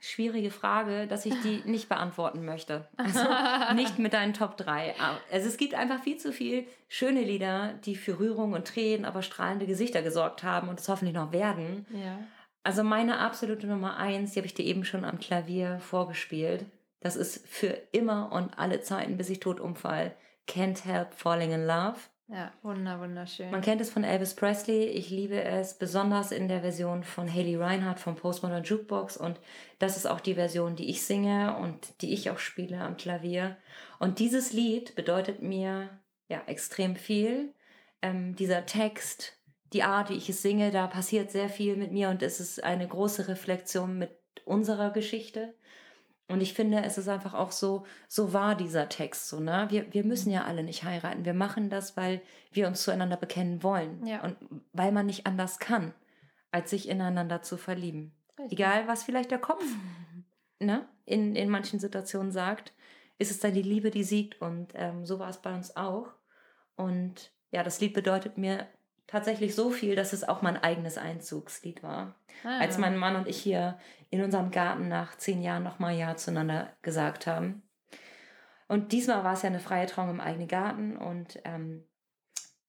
[0.00, 2.88] schwierige Frage, dass ich die nicht beantworten möchte.
[2.96, 3.20] Also
[3.74, 4.94] nicht mit deinen Top 3.
[5.30, 9.22] Also es gibt einfach viel zu viel schöne Lieder, die für Rührung und Tränen, aber
[9.22, 11.86] strahlende Gesichter gesorgt haben und es hoffentlich noch werden.
[11.90, 12.18] Ja.
[12.62, 16.66] Also meine absolute Nummer 1, die habe ich dir eben schon am Klavier vorgespielt.
[17.00, 20.14] Das ist für immer und alle Zeiten, bis ich tot umfall.
[20.48, 21.98] Can't Help Falling in Love.
[22.30, 23.50] Ja, wunder, wunderschön.
[23.50, 24.84] Man kennt es von Elvis Presley.
[24.84, 29.16] Ich liebe es besonders in der Version von Haley Reinhardt vom Postmodern Jukebox.
[29.16, 29.40] Und
[29.78, 33.56] das ist auch die Version, die ich singe und die ich auch spiele am Klavier.
[33.98, 35.88] Und dieses Lied bedeutet mir
[36.28, 37.54] ja extrem viel.
[38.02, 39.38] Ähm, dieser Text,
[39.72, 42.62] die Art, wie ich es singe, da passiert sehr viel mit mir und es ist
[42.62, 44.10] eine große Reflexion mit
[44.44, 45.54] unserer Geschichte.
[46.28, 49.28] Und ich finde, es ist einfach auch so, so wahr dieser Text.
[49.28, 49.66] So, ne?
[49.70, 51.24] wir, wir müssen ja alle nicht heiraten.
[51.24, 52.20] Wir machen das, weil
[52.52, 54.06] wir uns zueinander bekennen wollen.
[54.06, 54.22] Ja.
[54.22, 54.36] Und
[54.72, 55.94] weil man nicht anders kann,
[56.50, 58.12] als sich ineinander zu verlieben.
[58.38, 58.58] Richtig.
[58.58, 59.64] Egal, was vielleicht der Kopf
[60.60, 62.74] ne, in, in manchen Situationen sagt,
[63.16, 64.40] ist es dann die Liebe, die siegt.
[64.42, 66.12] Und ähm, so war es bei uns auch.
[66.76, 68.66] Und ja, das Lied bedeutet mir
[69.08, 72.14] tatsächlich so viel, dass es auch mein eigenes Einzugslied war.
[72.44, 72.58] Ah.
[72.60, 73.78] Als mein Mann und ich hier
[74.10, 77.62] in unserem Garten nach zehn Jahren nochmal Ja zueinander gesagt haben.
[78.68, 81.84] Und diesmal war es ja eine freie Trauung im eigenen Garten und ähm,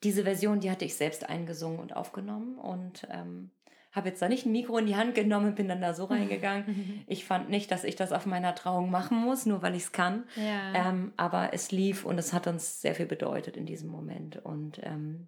[0.02, 3.52] diese Version, die hatte ich selbst eingesungen und aufgenommen und ähm,
[3.91, 7.04] habe jetzt da nicht ein Mikro in die Hand genommen bin dann da so reingegangen.
[7.08, 9.91] ich fand nicht, dass ich das auf meiner Trauung machen muss, nur weil ich es
[9.91, 10.23] kann.
[10.38, 10.89] Ja.
[10.89, 14.38] Ähm, aber es lief und es hat uns sehr viel bedeutet in diesem Moment.
[14.38, 15.28] Und ähm,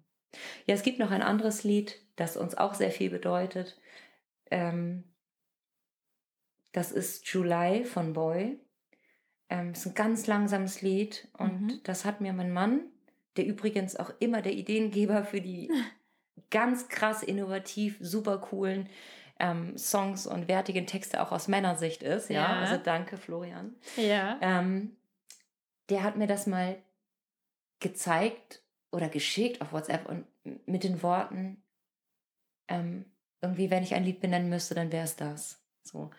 [0.66, 3.80] ja, es gibt noch ein anderes Lied, das uns auch sehr viel bedeutet.
[4.50, 5.04] Ähm,
[6.72, 8.58] das ist July von Boy.
[9.48, 11.80] Ähm, ist ein ganz langsames Lied und mhm.
[11.84, 12.80] das hat mir mein Mann,
[13.36, 15.70] der übrigens auch immer der Ideengeber für die
[16.50, 18.88] ganz krass innovativ, super coolen
[19.38, 22.30] ähm, Songs und wertigen Texte auch aus Männersicht ist.
[22.30, 22.60] Ja, ja.
[22.60, 23.74] also danke, Florian.
[23.96, 24.38] Ja.
[24.40, 24.96] Ähm,
[25.90, 26.78] der hat mir das mal
[27.80, 28.62] gezeigt
[28.92, 30.26] oder geschickt auf WhatsApp und
[30.66, 31.62] mit den Worten,
[32.68, 33.06] ähm,
[33.40, 35.60] irgendwie, wenn ich ein Lied benennen müsste, dann wäre es das.
[35.82, 36.10] So.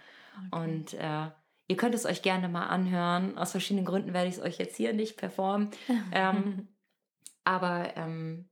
[0.52, 0.64] Okay.
[0.64, 1.30] Und äh,
[1.68, 3.38] ihr könnt es euch gerne mal anhören.
[3.38, 5.70] Aus verschiedenen Gründen werde ich es euch jetzt hier nicht performen.
[6.12, 6.68] ähm,
[7.46, 8.50] aber ähm,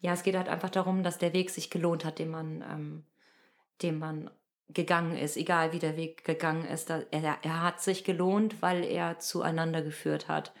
[0.00, 3.04] ja, es geht halt einfach darum, dass der Weg sich gelohnt hat, den man, ähm,
[3.82, 4.30] den man
[4.68, 6.90] gegangen ist, egal wie der Weg gegangen ist.
[6.90, 10.52] er, er hat sich gelohnt, weil er zueinander geführt hat.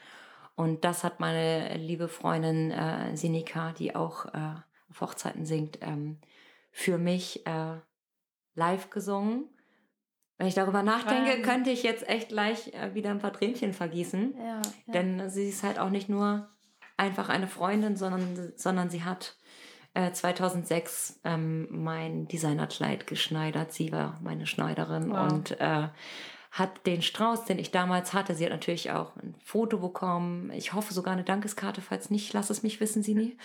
[0.58, 4.56] Und das hat meine liebe Freundin äh, Sinika, die auch äh,
[4.90, 6.18] auf Hochzeiten singt, ähm,
[6.72, 7.76] für mich äh,
[8.56, 9.44] live gesungen.
[10.36, 11.42] Wenn ich darüber nachdenke, ähm.
[11.42, 14.34] könnte ich jetzt echt gleich äh, wieder ein paar Tränchen vergießen.
[14.36, 14.62] Ja, ja.
[14.88, 16.48] Denn sie ist halt auch nicht nur
[16.96, 19.36] einfach eine Freundin, sondern, sondern sie hat
[19.94, 23.72] äh, 2006 ähm, mein Designerkleid geschneidert.
[23.72, 25.32] Sie war meine Schneiderin wow.
[25.32, 25.86] und äh,
[26.50, 30.50] hat den Strauß, den ich damals hatte, sie hat natürlich auch ein Foto bekommen.
[30.52, 33.36] Ich hoffe sogar eine Dankeskarte, falls nicht, lass es mich wissen, sie nie.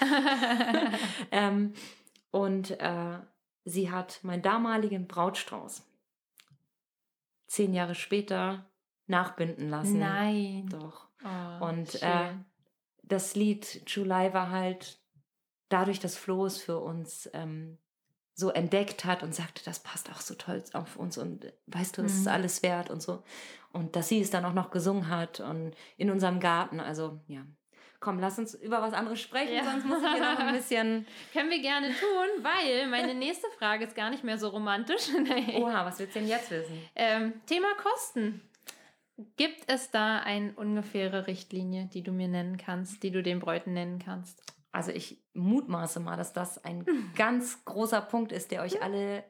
[1.32, 1.74] ähm,
[2.32, 3.20] und äh,
[3.66, 5.84] sie hat meinen damaligen Brautstrauß
[7.48, 8.66] zehn Jahre später
[9.06, 10.00] nachbinden lassen.
[10.00, 10.68] Nein.
[10.70, 11.08] Doch.
[11.24, 12.34] Oh, und äh,
[13.04, 15.00] das Lied July war halt
[15.70, 17.78] dadurch, dass Flo es für uns ähm,
[18.36, 22.04] so entdeckt hat und sagte, das passt auch so toll auf uns und weißt du,
[22.04, 22.20] es mhm.
[22.20, 23.24] ist alles wert und so.
[23.72, 27.42] Und dass sie es dann auch noch gesungen hat und in unserem Garten, also ja.
[28.00, 29.64] Komm, lass uns über was anderes sprechen, ja.
[29.64, 31.08] sonst muss ich hier noch ein bisschen.
[31.32, 35.08] Können wir gerne tun, weil meine nächste Frage ist gar nicht mehr so romantisch.
[35.56, 36.78] Oha, was willst du denn jetzt wissen?
[36.96, 38.42] Ähm, Thema Kosten.
[39.38, 43.72] Gibt es da eine ungefähre Richtlinie, die du mir nennen kannst, die du den Bräuten
[43.72, 44.42] nennen kannst?
[44.74, 49.24] Also ich mutmaße mal, dass das ein ganz großer Punkt ist, der euch alle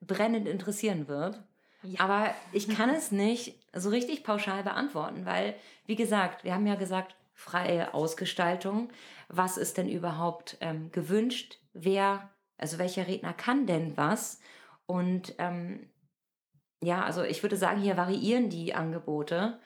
[0.00, 1.42] brennend interessieren wird.
[1.82, 2.00] Ja.
[2.00, 6.76] Aber ich kann es nicht so richtig pauschal beantworten, weil, wie gesagt, wir haben ja
[6.76, 8.90] gesagt, freie Ausgestaltung.
[9.28, 11.58] Was ist denn überhaupt ähm, gewünscht?
[11.72, 14.40] Wer, also welcher Redner kann denn was?
[14.86, 15.88] Und ähm,
[16.82, 19.58] ja, also ich würde sagen, hier variieren die Angebote.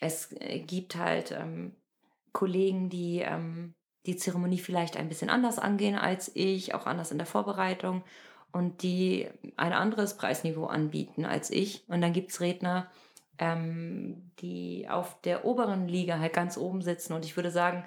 [0.00, 1.74] Es äh, gibt halt ähm,
[2.32, 3.74] Kollegen, die ähm,
[4.06, 8.02] die Zeremonie vielleicht ein bisschen anders angehen als ich, auch anders in der Vorbereitung
[8.52, 11.84] und die ein anderes Preisniveau anbieten als ich.
[11.88, 12.90] Und dann gibt es Redner,
[13.38, 17.12] ähm, die auf der oberen Liga halt ganz oben sitzen.
[17.12, 17.84] Und ich würde sagen,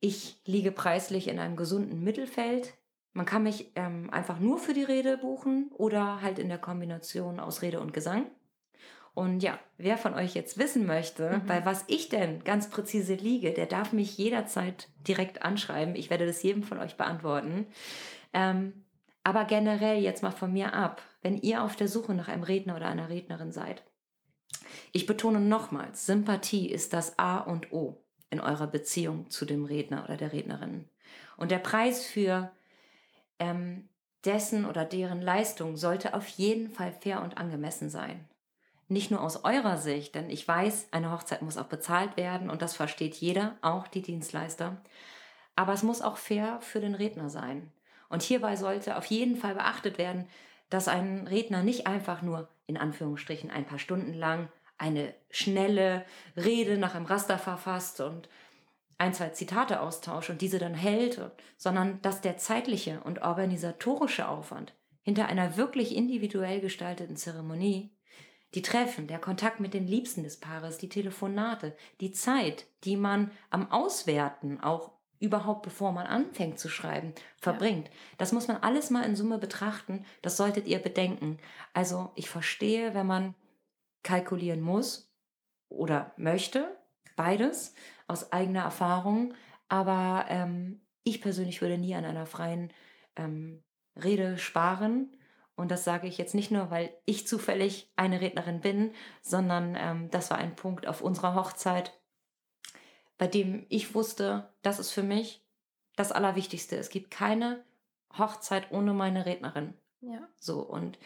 [0.00, 2.74] ich liege preislich in einem gesunden Mittelfeld.
[3.12, 7.40] Man kann mich ähm, einfach nur für die Rede buchen oder halt in der Kombination
[7.40, 8.26] aus Rede und Gesang.
[9.14, 11.46] Und ja, wer von euch jetzt wissen möchte, mhm.
[11.46, 15.96] bei was ich denn ganz präzise liege, der darf mich jederzeit direkt anschreiben.
[15.96, 17.66] Ich werde das jedem von euch beantworten.
[18.32, 18.84] Ähm,
[19.24, 22.76] aber generell jetzt mal von mir ab, wenn ihr auf der Suche nach einem Redner
[22.76, 23.82] oder einer Rednerin seid.
[24.92, 30.04] Ich betone nochmals, Sympathie ist das A und O in eurer Beziehung zu dem Redner
[30.04, 30.88] oder der Rednerin.
[31.36, 32.52] Und der Preis für
[33.38, 33.88] ähm,
[34.24, 38.28] dessen oder deren Leistung sollte auf jeden Fall fair und angemessen sein
[38.90, 42.62] nicht nur aus eurer Sicht, denn ich weiß, eine Hochzeit muss auch bezahlt werden und
[42.62, 44.80] das versteht jeder, auch die Dienstleister.
[45.56, 47.70] Aber es muss auch fair für den Redner sein.
[48.08, 50.26] Und hierbei sollte auf jeden Fall beachtet werden,
[50.68, 54.48] dass ein Redner nicht einfach nur in Anführungsstrichen ein paar Stunden lang
[54.78, 56.04] eine schnelle
[56.36, 58.28] Rede nach einem Raster verfasst und
[58.98, 61.20] ein, zwei Zitate austauscht und diese dann hält,
[61.56, 67.90] sondern dass der zeitliche und organisatorische Aufwand hinter einer wirklich individuell gestalteten Zeremonie
[68.54, 73.30] die Treffen, der Kontakt mit den Liebsten des Paares, die Telefonate, die Zeit, die man
[73.50, 77.88] am Auswerten auch überhaupt bevor man anfängt zu schreiben, verbringt.
[77.88, 77.94] Ja.
[78.18, 80.04] Das muss man alles mal in Summe betrachten.
[80.22, 81.38] Das solltet ihr bedenken.
[81.74, 83.34] Also ich verstehe, wenn man
[84.02, 85.12] kalkulieren muss
[85.68, 86.74] oder möchte,
[87.16, 87.74] beides
[88.08, 89.34] aus eigener Erfahrung.
[89.68, 92.72] Aber ähm, ich persönlich würde nie an einer freien
[93.16, 93.62] ähm,
[94.02, 95.14] Rede sparen.
[95.60, 100.10] Und das sage ich jetzt nicht nur, weil ich zufällig eine Rednerin bin, sondern ähm,
[100.10, 102.00] das war ein Punkt auf unserer Hochzeit,
[103.18, 105.44] bei dem ich wusste, das ist für mich
[105.96, 106.76] das Allerwichtigste.
[106.76, 107.62] Es gibt keine
[108.16, 109.74] Hochzeit ohne meine Rednerin.
[110.00, 110.26] Ja.
[110.38, 110.98] So und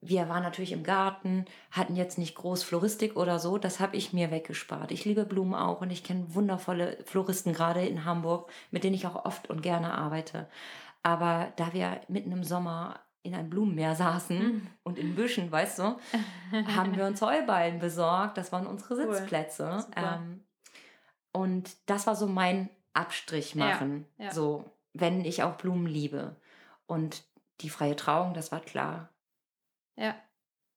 [0.00, 4.12] wir waren natürlich im Garten, hatten jetzt nicht groß Floristik oder so, das habe ich
[4.12, 4.90] mir weggespart.
[4.90, 9.06] Ich liebe Blumen auch und ich kenne wundervolle Floristen gerade in Hamburg, mit denen ich
[9.06, 10.48] auch oft und gerne arbeite.
[11.04, 14.66] Aber da wir mitten im Sommer in einem Blumenmeer saßen mhm.
[14.82, 15.96] und in Büschen, weißt du,
[16.66, 18.38] haben wir uns Heuballen besorgt.
[18.38, 19.86] Das waren unsere Sitzplätze.
[19.94, 20.44] Ähm,
[21.32, 24.06] und das war so mein Abstrich machen.
[24.18, 24.32] Ja, ja.
[24.32, 26.36] So, wenn ich auch Blumen liebe.
[26.86, 27.22] Und
[27.60, 29.10] die freie Trauung, das war klar.
[29.96, 30.16] Ja.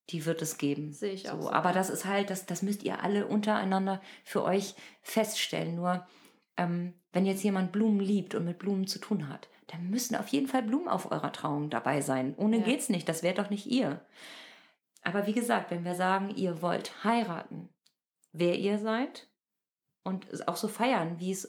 [0.09, 0.91] Die wird es geben.
[0.91, 1.31] Sehe ich so.
[1.31, 1.41] auch.
[1.43, 1.51] So.
[1.51, 5.75] Aber das ist halt, das, das müsst ihr alle untereinander für euch feststellen.
[5.75, 6.05] Nur,
[6.57, 10.27] ähm, wenn jetzt jemand Blumen liebt und mit Blumen zu tun hat, dann müssen auf
[10.27, 12.35] jeden Fall Blumen auf eurer Trauung dabei sein.
[12.37, 12.63] Ohne ja.
[12.63, 13.07] geht's nicht.
[13.07, 14.05] Das wäre doch nicht ihr.
[15.03, 17.69] Aber wie gesagt, wenn wir sagen, ihr wollt heiraten,
[18.31, 19.29] wer ihr seid
[20.03, 21.47] und es auch so feiern, wie es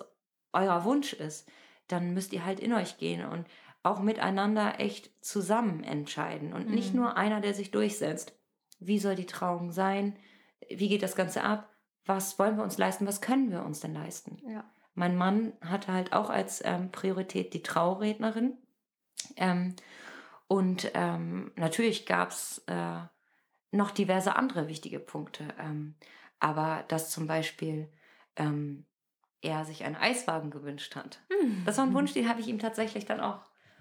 [0.52, 1.48] euer Wunsch ist,
[1.88, 3.46] dann müsst ihr halt in euch gehen und
[3.82, 6.74] auch miteinander echt zusammen entscheiden und mhm.
[6.74, 8.38] nicht nur einer, der sich durchsetzt.
[8.80, 10.18] Wie soll die Trauung sein?
[10.68, 11.70] Wie geht das Ganze ab?
[12.06, 13.06] Was wollen wir uns leisten?
[13.06, 14.38] Was können wir uns denn leisten?
[14.48, 14.64] Ja.
[14.94, 18.56] Mein Mann hatte halt auch als ähm, Priorität die Traurednerin.
[19.36, 19.74] Ähm,
[20.46, 23.00] und ähm, natürlich gab es äh,
[23.70, 25.48] noch diverse andere wichtige Punkte.
[25.58, 25.96] Ähm,
[26.38, 27.88] aber dass zum Beispiel
[28.36, 28.86] ähm,
[29.40, 31.20] er sich einen Eiswagen gewünscht hat.
[31.30, 31.62] Mhm.
[31.64, 33.40] Das war ein Wunsch, den habe ich ihm tatsächlich dann auch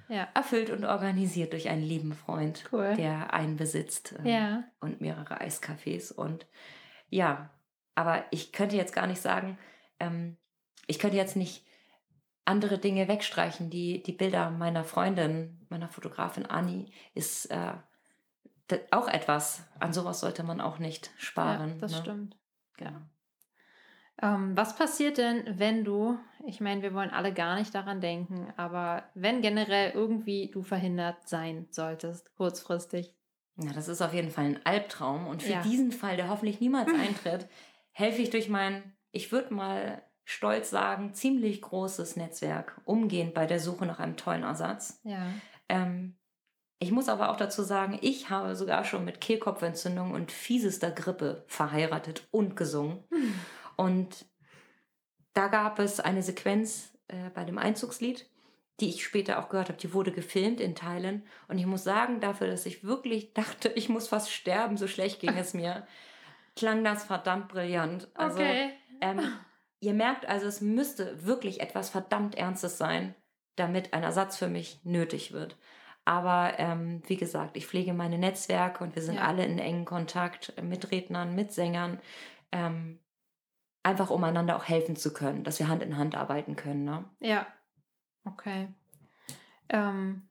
[0.10, 0.28] ja.
[0.34, 2.96] erfüllt und organisiert durch einen lieben Freund, cool.
[2.96, 4.64] der einen besitzt ähm, ja.
[4.80, 6.14] und mehrere Eiscafés.
[6.14, 6.46] Und
[7.10, 7.50] ja,
[7.96, 9.58] aber ich könnte jetzt gar nicht sagen,
[10.00, 10.38] ähm,
[10.88, 11.66] ich könnte jetzt nicht
[12.46, 13.70] andere Dinge wegstreichen.
[13.70, 17.74] Die, die Bilder meiner Freundin, meiner Fotografin Anni, ist äh,
[18.92, 19.64] auch etwas.
[19.80, 21.72] An sowas sollte man auch nicht sparen.
[21.72, 21.98] Ja, das ne?
[22.00, 22.38] stimmt.
[22.78, 23.00] Genau.
[24.22, 28.54] Ähm, was passiert denn, wenn du, ich meine, wir wollen alle gar nicht daran denken,
[28.58, 33.16] aber wenn generell irgendwie du verhindert sein solltest, kurzfristig?
[33.58, 35.28] Ja, das ist auf jeden Fall ein Albtraum.
[35.28, 35.62] Und für ja.
[35.62, 37.48] diesen Fall, der hoffentlich niemals eintritt,
[37.92, 43.60] helfe ich durch mein, ich würde mal stolz sagen, ziemlich großes Netzwerk umgehend bei der
[43.60, 45.00] Suche nach einem tollen Ersatz.
[45.04, 45.28] Ja.
[45.70, 46.16] Ähm,
[46.80, 51.46] ich muss aber auch dazu sagen, ich habe sogar schon mit Kehlkopfentzündung und fiesester Grippe
[51.48, 53.04] verheiratet und gesungen.
[53.10, 53.34] Hm.
[53.78, 54.26] Und
[55.34, 58.30] da gab es eine Sequenz äh, bei dem Einzugslied,
[58.80, 59.80] die ich später auch gehört habe.
[59.80, 61.24] Die wurde gefilmt in Teilen.
[61.48, 65.22] Und ich muss sagen, dafür, dass ich wirklich dachte, ich muss fast sterben, so schlecht
[65.22, 65.88] ging es mir,
[66.56, 68.10] klang das verdammt brillant.
[68.14, 68.72] Also, okay.
[69.00, 69.22] ähm,
[69.84, 73.16] ihr merkt also, es müsste wirklich etwas verdammt Ernstes sein,
[73.56, 75.58] damit ein Ersatz für mich nötig wird.
[76.06, 79.22] Aber ähm, wie gesagt, ich pflege meine Netzwerke und wir sind ja.
[79.28, 82.00] alle in engen Kontakt mit Rednern, mit Sängern.
[82.52, 83.00] Ähm,
[83.84, 86.86] einfach um einander auch helfen zu können, dass wir Hand in Hand arbeiten können.
[86.86, 87.06] Ne?
[87.20, 87.48] Ja,
[88.26, 88.70] okay.
[89.70, 90.24] Ähm,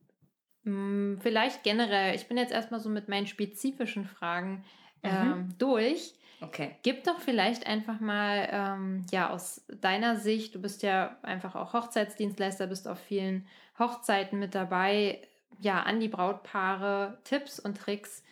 [0.64, 4.64] hm, vielleicht generell, ich bin jetzt erstmal so mit meinen spezifischen Fragen
[5.02, 5.10] mhm.
[5.10, 6.14] ähm, durch.
[6.42, 6.76] Okay.
[6.82, 11.72] Gib doch vielleicht einfach mal, ähm, ja, aus deiner Sicht, du bist ja einfach auch
[11.72, 13.46] Hochzeitsdienstleister, bist auf vielen
[13.78, 15.22] Hochzeiten mit dabei,
[15.60, 18.22] ja, an die Brautpaare Tipps und Tricks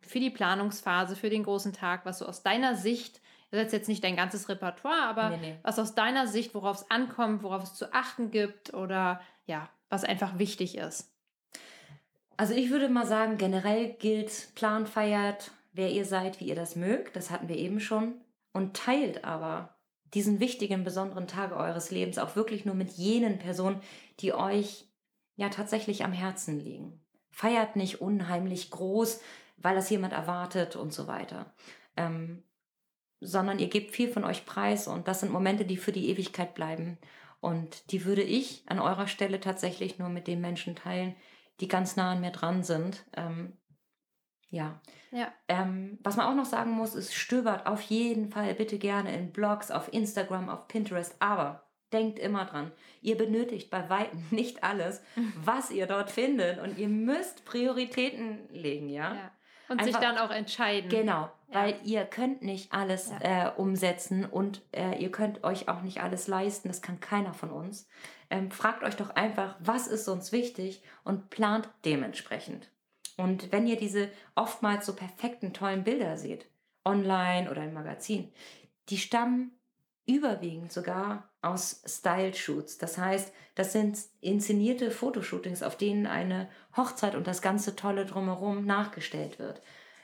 [0.00, 3.20] für die Planungsphase, für den großen Tag, was so aus deiner Sicht
[3.54, 5.56] das ist jetzt nicht dein ganzes Repertoire, aber nee, nee.
[5.62, 10.04] was aus deiner Sicht, worauf es ankommt, worauf es zu achten gibt oder ja, was
[10.04, 11.12] einfach wichtig ist.
[12.36, 16.76] Also ich würde mal sagen, generell gilt, Plan feiert, wer ihr seid, wie ihr das
[16.76, 18.20] mögt, das hatten wir eben schon,
[18.52, 19.76] und teilt aber
[20.14, 23.80] diesen wichtigen, besonderen Tage eures Lebens auch wirklich nur mit jenen Personen,
[24.20, 24.88] die euch
[25.34, 27.04] ja tatsächlich am Herzen liegen.
[27.30, 29.20] Feiert nicht unheimlich groß,
[29.56, 31.52] weil das jemand erwartet und so weiter.
[31.96, 32.44] Ähm,
[33.20, 36.54] sondern ihr gebt viel von euch preis und das sind Momente, die für die Ewigkeit
[36.54, 36.98] bleiben.
[37.40, 41.16] Und die würde ich an eurer Stelle tatsächlich nur mit den Menschen teilen,
[41.60, 43.04] die ganz nah an mir dran sind.
[43.16, 43.54] Ähm,
[44.54, 44.80] ja.
[45.10, 45.32] ja.
[45.48, 49.32] Ähm, was man auch noch sagen muss, ist, stöbert auf jeden Fall bitte gerne in
[49.32, 55.02] Blogs, auf Instagram, auf Pinterest, aber denkt immer dran, ihr benötigt bei weitem nicht alles,
[55.44, 59.14] was ihr dort findet und ihr müsst Prioritäten legen, ja.
[59.14, 59.30] ja.
[59.66, 60.90] Und Einfach, sich dann auch entscheiden.
[60.90, 63.46] Genau, weil ihr könnt nicht alles ja.
[63.46, 66.68] äh, umsetzen und äh, ihr könnt euch auch nicht alles leisten.
[66.68, 67.88] Das kann keiner von uns.
[68.28, 72.68] Ähm, fragt euch doch einfach, was ist uns wichtig und plant dementsprechend.
[73.16, 76.46] Und wenn ihr diese oftmals so perfekten, tollen Bilder seht,
[76.84, 78.32] online oder im Magazin,
[78.88, 79.52] die stammen
[80.06, 82.78] überwiegend sogar aus Style-Shoots.
[82.78, 88.66] Das heißt, das sind inszenierte Fotoshootings, auf denen eine Hochzeit und das ganze Tolle drumherum
[88.66, 89.62] nachgestellt wird.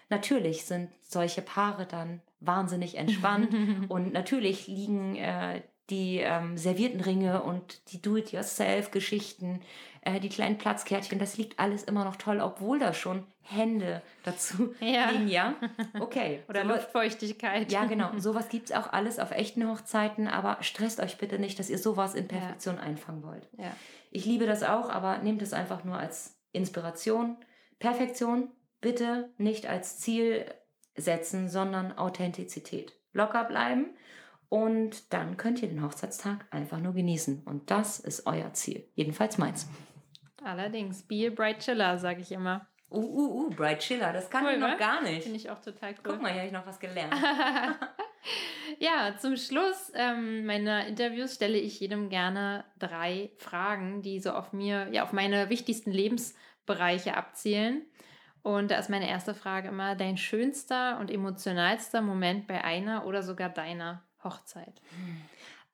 [0.08, 3.54] Natürlich sind solche Paare dann wahnsinnig entspannt
[3.88, 9.60] und natürlich liegen äh, die ähm, servierten Ringe und die Do-it-yourself-Geschichten,
[10.02, 14.74] äh, die kleinen Platzkärtchen, das liegt alles immer noch toll, obwohl da schon Hände dazu
[14.80, 15.10] ja.
[15.10, 15.54] liegen, ja?
[16.00, 16.42] Okay.
[16.48, 17.70] Oder so, Luftfeuchtigkeit.
[17.70, 18.10] Ja, genau.
[18.18, 21.78] Sowas gibt es auch alles auf echten Hochzeiten, aber stresst euch bitte nicht, dass ihr
[21.78, 22.82] sowas in Perfektion ja.
[22.82, 23.48] einfangen wollt.
[23.58, 23.74] Ja.
[24.10, 27.36] Ich liebe das auch, aber nehmt es einfach nur als Inspiration.
[27.78, 30.46] Perfektion bitte nicht als Ziel
[30.96, 32.92] setzen, sondern Authentizität.
[33.12, 33.90] Locker bleiben
[34.50, 37.44] und dann könnt ihr den Hochzeitstag einfach nur genießen.
[37.44, 38.84] Und das ist euer Ziel.
[38.94, 39.68] Jedenfalls meins.
[40.42, 42.66] Allerdings, be a bright chiller, sage ich immer.
[42.90, 44.76] Uh, uh, uh, bright chiller, das kann cool, ich noch ne?
[44.76, 45.22] gar nicht.
[45.22, 45.98] Finde ich auch total cool.
[46.02, 47.14] Guck mal, hier habe ich noch was gelernt.
[48.80, 54.52] ja, zum Schluss ähm, meiner Interviews stelle ich jedem gerne drei Fragen, die so auf
[54.52, 57.86] mir, ja, auf meine wichtigsten Lebensbereiche abzielen.
[58.42, 63.22] Und da ist meine erste Frage immer dein schönster und emotionalster Moment bei einer oder
[63.22, 64.80] sogar deiner Hochzeit?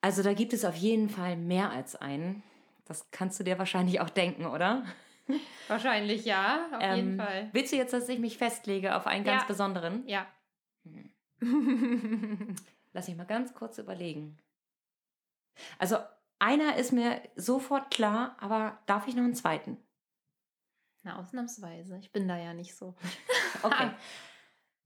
[0.01, 2.43] Also da gibt es auf jeden Fall mehr als einen.
[2.85, 4.85] Das kannst du dir wahrscheinlich auch denken, oder?
[5.67, 7.49] Wahrscheinlich ja, auf ähm, jeden Fall.
[7.51, 10.07] Willst du jetzt, dass ich mich festlege auf einen ganz besonderen?
[10.07, 10.25] Ja.
[10.83, 11.11] Hm.
[12.93, 14.37] Lass mich mal ganz kurz überlegen.
[15.77, 15.97] Also
[16.39, 19.77] einer ist mir sofort klar, aber darf ich noch einen zweiten?
[21.03, 21.97] Na, ausnahmsweise.
[21.99, 22.95] Ich bin da ja nicht so.
[23.63, 23.91] okay.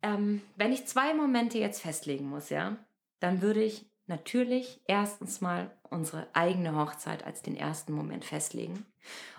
[0.01, 2.78] ähm, wenn ich zwei Momente jetzt festlegen muss, ja,
[3.22, 8.86] dann würde ich natürlich erstens mal unsere eigene Hochzeit als den ersten Moment festlegen.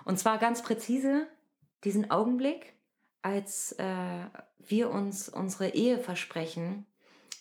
[0.04, 1.28] Und zwar ganz präzise
[1.84, 2.74] diesen Augenblick,
[3.20, 4.24] als äh,
[4.58, 6.86] wir uns unsere Eheversprechen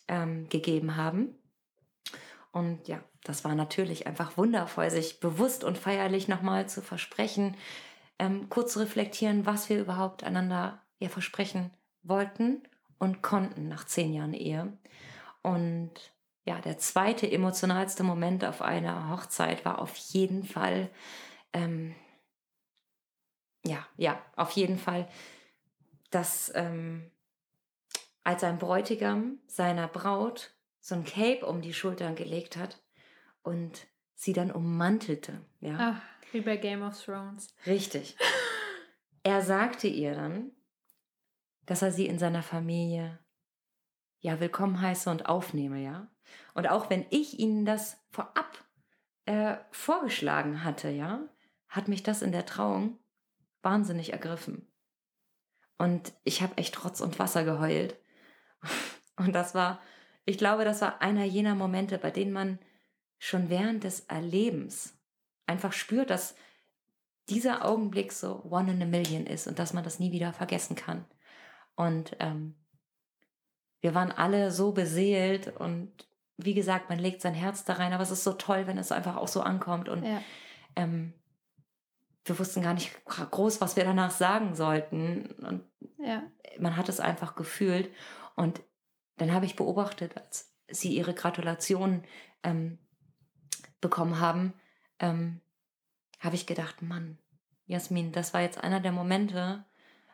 [0.08, 1.36] ähm, gegeben haben.
[2.52, 7.56] Und ja, das war natürlich einfach wundervoll, sich bewusst und feierlich nochmal zu versprechen,
[8.20, 11.72] ähm, kurz zu reflektieren, was wir überhaupt einander ja versprechen
[12.04, 12.64] wollten
[13.00, 14.78] und konnten nach zehn Jahren Ehe.
[15.44, 16.11] Und
[16.46, 20.90] ja, der zweite emotionalste Moment auf einer Hochzeit war auf jeden Fall,
[21.54, 21.96] ähm,
[23.66, 25.08] ja, ja, auf jeden Fall,
[26.10, 27.12] dass ähm,
[28.24, 32.82] als ein Bräutigam seiner Braut so ein Cape um die Schultern gelegt hat
[33.44, 35.76] und sie dann ummantelte, ja.
[35.80, 37.48] Ach, wie bei Game of Thrones.
[37.66, 38.18] Richtig.
[39.24, 40.52] Er sagte ihr dann,
[41.68, 43.20] dass er sie in seiner Familie
[44.22, 46.08] ja willkommen heiße und aufnehme, ja.
[46.54, 48.64] Und auch wenn ich ihnen das vorab
[49.26, 51.28] äh, vorgeschlagen hatte, ja,
[51.68, 53.00] hat mich das in der Trauung
[53.62, 54.72] wahnsinnig ergriffen.
[55.78, 58.00] Und ich habe echt Trotz und Wasser geheult.
[59.18, 59.82] Und das war,
[60.26, 62.60] ich glaube, das war einer jener Momente, bei denen man
[63.20, 64.98] schon während des Erlebens
[65.46, 66.36] einfach spürt, dass
[67.30, 70.76] dieser Augenblick so one in a million ist und dass man das nie wieder vergessen
[70.76, 71.06] kann.
[71.76, 72.61] Und ähm,
[73.82, 75.92] wir waren alle so beseelt und
[76.38, 78.92] wie gesagt, man legt sein Herz da rein, aber es ist so toll, wenn es
[78.92, 79.90] einfach auch so ankommt.
[79.90, 80.22] Und ja.
[80.76, 81.14] ähm,
[82.26, 85.26] wir wussten gar nicht groß, was wir danach sagen sollten.
[85.42, 85.64] Und
[85.98, 86.24] ja.
[86.60, 87.90] man hat es einfach gefühlt.
[88.36, 88.62] Und
[89.18, 92.04] dann habe ich beobachtet, als sie ihre Gratulation
[92.44, 92.80] ähm,
[93.82, 94.54] bekommen haben,
[95.00, 95.42] ähm,
[96.20, 97.18] habe ich gedacht, Mann,
[97.66, 99.66] Jasmin, das war jetzt einer der Momente,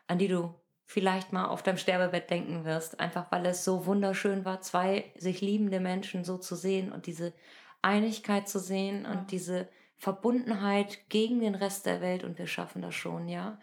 [0.06, 0.54] an die du
[0.88, 5.42] vielleicht mal auf deinem Sterbebett denken wirst, einfach weil es so wunderschön war, zwei sich
[5.42, 7.34] liebende Menschen so zu sehen und diese
[7.82, 9.26] Einigkeit zu sehen und ja.
[9.30, 9.68] diese
[9.98, 13.60] Verbundenheit gegen den Rest der Welt und wir schaffen das schon, ja.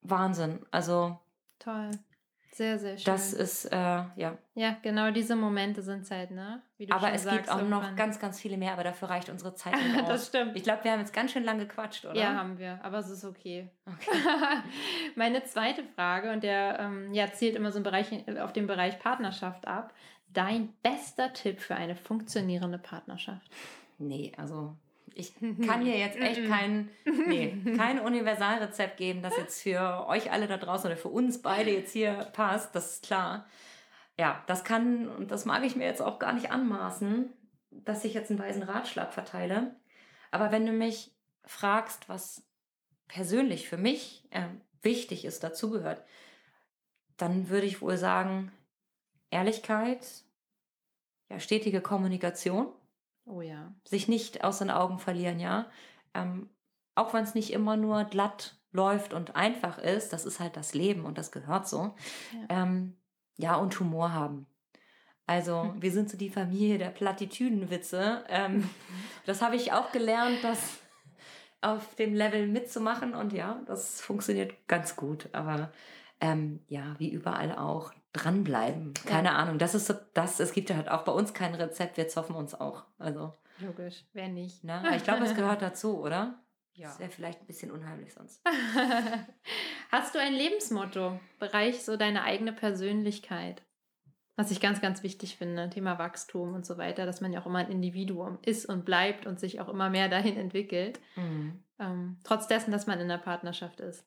[0.00, 0.64] Wahnsinn.
[0.70, 1.18] Also
[1.58, 1.90] toll.
[2.60, 3.06] Sehr, sehr schön.
[3.06, 4.36] Das ist, äh, ja.
[4.54, 6.60] Ja, genau diese Momente sind es halt, ne?
[6.90, 7.92] aber es sagst, gibt auch irgendwann.
[7.92, 10.08] noch ganz, ganz viele mehr, aber dafür reicht unsere Zeit nicht aus.
[10.08, 10.54] das stimmt.
[10.54, 12.20] Ich glaube, wir haben jetzt ganz schön lange gequatscht, oder?
[12.20, 13.70] Ja, haben wir, aber es ist okay.
[13.86, 14.10] okay.
[15.16, 18.98] Meine zweite Frage, und der ähm, ja, zielt immer so einen Bereich, auf den Bereich
[18.98, 19.94] Partnerschaft ab.
[20.28, 23.50] Dein bester Tipp für eine funktionierende Partnerschaft?
[23.96, 24.76] Nee, also
[25.14, 25.34] ich
[25.66, 26.90] kann hier jetzt echt kein,
[27.26, 31.70] nee, kein Universalrezept geben, das jetzt für euch alle da draußen oder für uns beide
[31.70, 33.46] jetzt hier passt, das ist klar.
[34.18, 37.32] Ja, das kann, und das mag ich mir jetzt auch gar nicht anmaßen,
[37.70, 39.76] dass ich jetzt einen weisen Ratschlag verteile.
[40.30, 41.12] Aber wenn du mich
[41.44, 42.46] fragst, was
[43.08, 44.46] persönlich für mich äh,
[44.82, 46.04] wichtig ist, dazugehört,
[47.16, 48.52] dann würde ich wohl sagen,
[49.30, 50.06] Ehrlichkeit,
[51.28, 52.72] ja, stetige Kommunikation
[53.24, 53.74] Oh ja.
[53.84, 55.70] Sich nicht aus den Augen verlieren, ja.
[56.14, 56.50] Ähm,
[56.94, 60.74] auch wenn es nicht immer nur glatt läuft und einfach ist, das ist halt das
[60.74, 61.94] Leben und das gehört so.
[62.48, 62.96] Ja, ähm,
[63.36, 64.46] ja und Humor haben.
[65.26, 65.82] Also Hm.
[65.82, 68.24] wir sind so die Familie der Plattitüdenwitze.
[68.28, 68.68] Ähm,
[69.26, 70.80] das habe ich auch gelernt, das
[71.60, 73.14] auf dem Level mitzumachen.
[73.14, 75.28] Und ja, das funktioniert ganz gut.
[75.32, 75.72] Aber
[76.20, 78.94] ähm, ja, wie überall auch, dranbleiben.
[79.06, 79.58] Keine Ahnung.
[79.58, 82.34] Das ist so, das, es gibt ja halt auch bei uns kein Rezept, wir zoffen
[82.36, 82.84] uns auch.
[82.98, 84.64] Also, Logisch, wer nicht.
[84.64, 84.74] ne?
[84.74, 86.42] Aber ich glaube, es gehört dazu, oder?
[86.72, 86.88] Ja.
[86.88, 88.40] Das wäre vielleicht ein bisschen unheimlich sonst.
[89.90, 91.20] Hast du ein Lebensmotto?
[91.38, 93.62] Bereich so deine eigene Persönlichkeit.
[94.36, 97.46] Was ich ganz, ganz wichtig finde, Thema Wachstum und so weiter, dass man ja auch
[97.46, 100.98] immer ein Individuum ist und bleibt und sich auch immer mehr dahin entwickelt.
[101.16, 101.62] Mhm.
[101.78, 104.06] Ähm, trotz dessen, dass man in der Partnerschaft ist.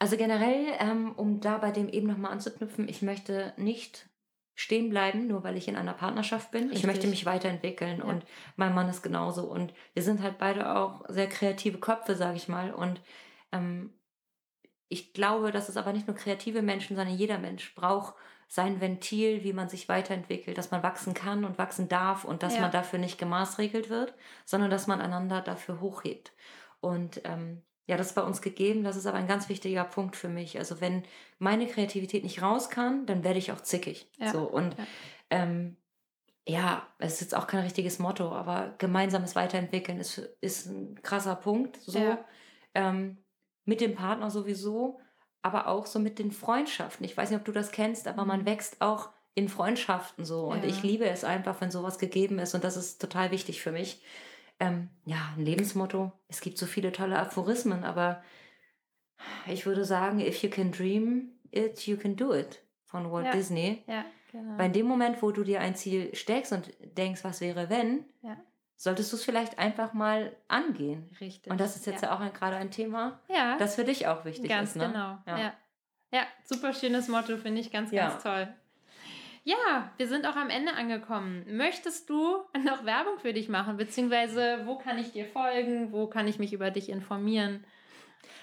[0.00, 4.08] Also generell, ähm, um da bei dem eben nochmal anzuknüpfen, ich möchte nicht
[4.54, 6.64] stehen bleiben, nur weil ich in einer Partnerschaft bin.
[6.64, 6.86] Ich Richtig.
[6.86, 8.04] möchte mich weiterentwickeln Ja.
[8.04, 8.24] und
[8.56, 9.44] mein Mann ist genauso.
[9.44, 12.72] Und wir sind halt beide auch sehr kreative Köpfe, sage ich mal.
[12.72, 13.02] Und
[13.52, 13.92] ähm,
[14.88, 18.14] ich glaube, dass es aber nicht nur kreative Menschen, sondern jeder Mensch braucht
[18.48, 22.54] sein Ventil, wie man sich weiterentwickelt, dass man wachsen kann und wachsen darf und dass
[22.56, 22.62] Ja.
[22.62, 24.14] man dafür nicht gemaßregelt wird,
[24.46, 26.32] sondern dass man einander dafür hochhebt.
[26.80, 28.84] Und ähm, ja, das ist bei uns gegeben.
[28.84, 30.56] Das ist aber ein ganz wichtiger Punkt für mich.
[30.58, 31.02] Also wenn
[31.40, 34.08] meine Kreativität nicht raus kann, dann werde ich auch zickig.
[34.16, 34.86] Ja, So und ja.
[35.30, 35.76] ähm,
[36.46, 41.34] ja, es ist jetzt auch kein richtiges Motto, aber gemeinsames Weiterentwickeln ist, ist ein krasser
[41.34, 41.78] Punkt.
[41.82, 42.24] So Ja.
[42.74, 43.18] ähm,
[43.64, 45.00] mit dem Partner sowieso,
[45.42, 47.04] aber auch so mit den Freundschaften.
[47.04, 48.46] Ich weiß nicht, ob du das kennst, aber man Mhm.
[48.46, 50.44] wächst auch in Freundschaften so.
[50.46, 52.54] Und ich liebe es einfach, wenn sowas gegeben ist.
[52.54, 54.00] Und das ist total wichtig für mich.
[54.60, 56.12] Ähm, ja, ein Lebensmotto.
[56.28, 58.22] Es gibt so viele tolle Aphorismen, aber
[59.46, 63.32] ich würde sagen, if you can dream it, you can do it von Walt Ja.
[63.32, 63.82] Disney.
[63.86, 64.56] Ja, genau.
[64.56, 68.36] Bei dem Moment, wo du dir ein Ziel steckst und denkst, was wäre wenn, Ja.
[68.76, 71.10] solltest du es vielleicht einfach mal angehen.
[71.20, 71.50] Richtig.
[71.50, 73.56] Und das ist jetzt ja, auch ein, gerade ein Thema, ja.
[73.58, 74.76] das für dich auch wichtig ganz ist.
[74.76, 74.88] Ne?
[74.88, 75.18] genau.
[75.26, 75.54] Ja.
[76.12, 76.26] Ja.
[76.44, 78.52] super schönes Motto, finde ich ganz, ganz toll.
[79.44, 81.44] Ja, wir sind auch am Ende angekommen.
[81.48, 83.76] Möchtest du noch Werbung für dich machen?
[83.76, 85.92] Beziehungsweise, wo kann ich dir folgen?
[85.92, 87.64] Wo kann ich mich über dich informieren?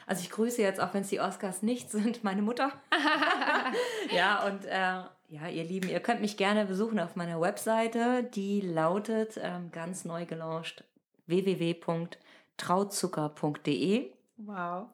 [0.08, 2.72] Also ich grüße jetzt, auch wenn es die Oscars nicht sind, meine Mutter.
[4.16, 8.24] ja, und äh, ja, ihr Lieben, ihr könnt mich gerne besuchen auf meiner Webseite.
[8.24, 10.84] Die lautet ähm, ganz neu gelauncht
[11.28, 14.12] www.trauzucker.de.
[14.38, 14.88] wow.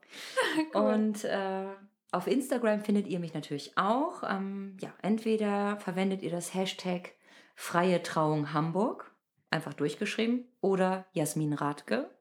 [0.74, 1.68] Und äh,
[2.14, 4.22] auf Instagram findet ihr mich natürlich auch.
[4.24, 7.14] Ähm, ja, entweder verwendet ihr das Hashtag
[7.56, 9.12] Freie Trauung Hamburg,
[9.50, 12.12] einfach durchgeschrieben, oder Jasmin Radke,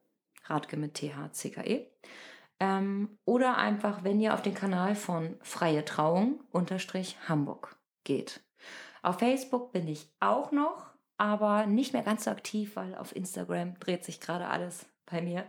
[0.45, 1.91] Radke mit THCKE.
[2.59, 8.41] Ähm, oder einfach, wenn ihr auf den Kanal von Freie Trauung unterstrich Hamburg geht.
[9.03, 10.87] Auf Facebook bin ich auch noch,
[11.19, 15.45] aber nicht mehr ganz so aktiv, weil auf Instagram dreht sich gerade alles bei mir.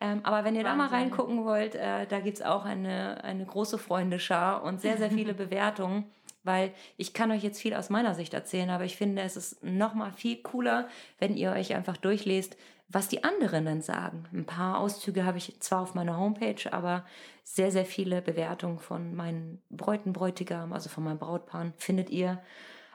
[0.00, 0.98] Ähm, aber wenn ihr da mal Wahnsinn.
[0.98, 5.34] reingucken wollt, äh, da gibt es auch eine, eine große Freundeschar und sehr, sehr viele
[5.34, 6.04] Bewertungen,
[6.42, 9.62] weil ich kann euch jetzt viel aus meiner Sicht erzählen, aber ich finde, es ist
[9.64, 10.88] noch mal viel cooler,
[11.18, 12.56] wenn ihr euch einfach durchlest,
[12.88, 14.24] was die anderen dann sagen.
[14.32, 17.04] Ein paar Auszüge habe ich zwar auf meiner Homepage, aber
[17.42, 22.42] sehr, sehr viele Bewertungen von meinen Bräuten, Bräutigam, also von meinem Brautpaar, findet ihr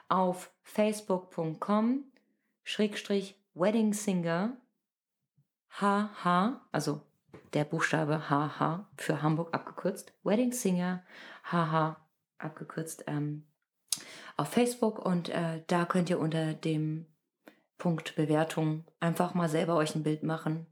[0.08, 2.04] auf facebook.com
[2.62, 4.56] Schrägstrich Wedding Singer
[5.70, 7.02] HH, also
[7.52, 11.02] der Buchstabe HH für Hamburg abgekürzt, Wedding Singer
[11.44, 11.96] HH
[12.38, 13.46] abgekürzt ähm,
[14.36, 17.06] auf Facebook und äh, da könnt ihr unter dem
[17.78, 20.66] Punkt Bewertung einfach mal selber euch ein Bild machen.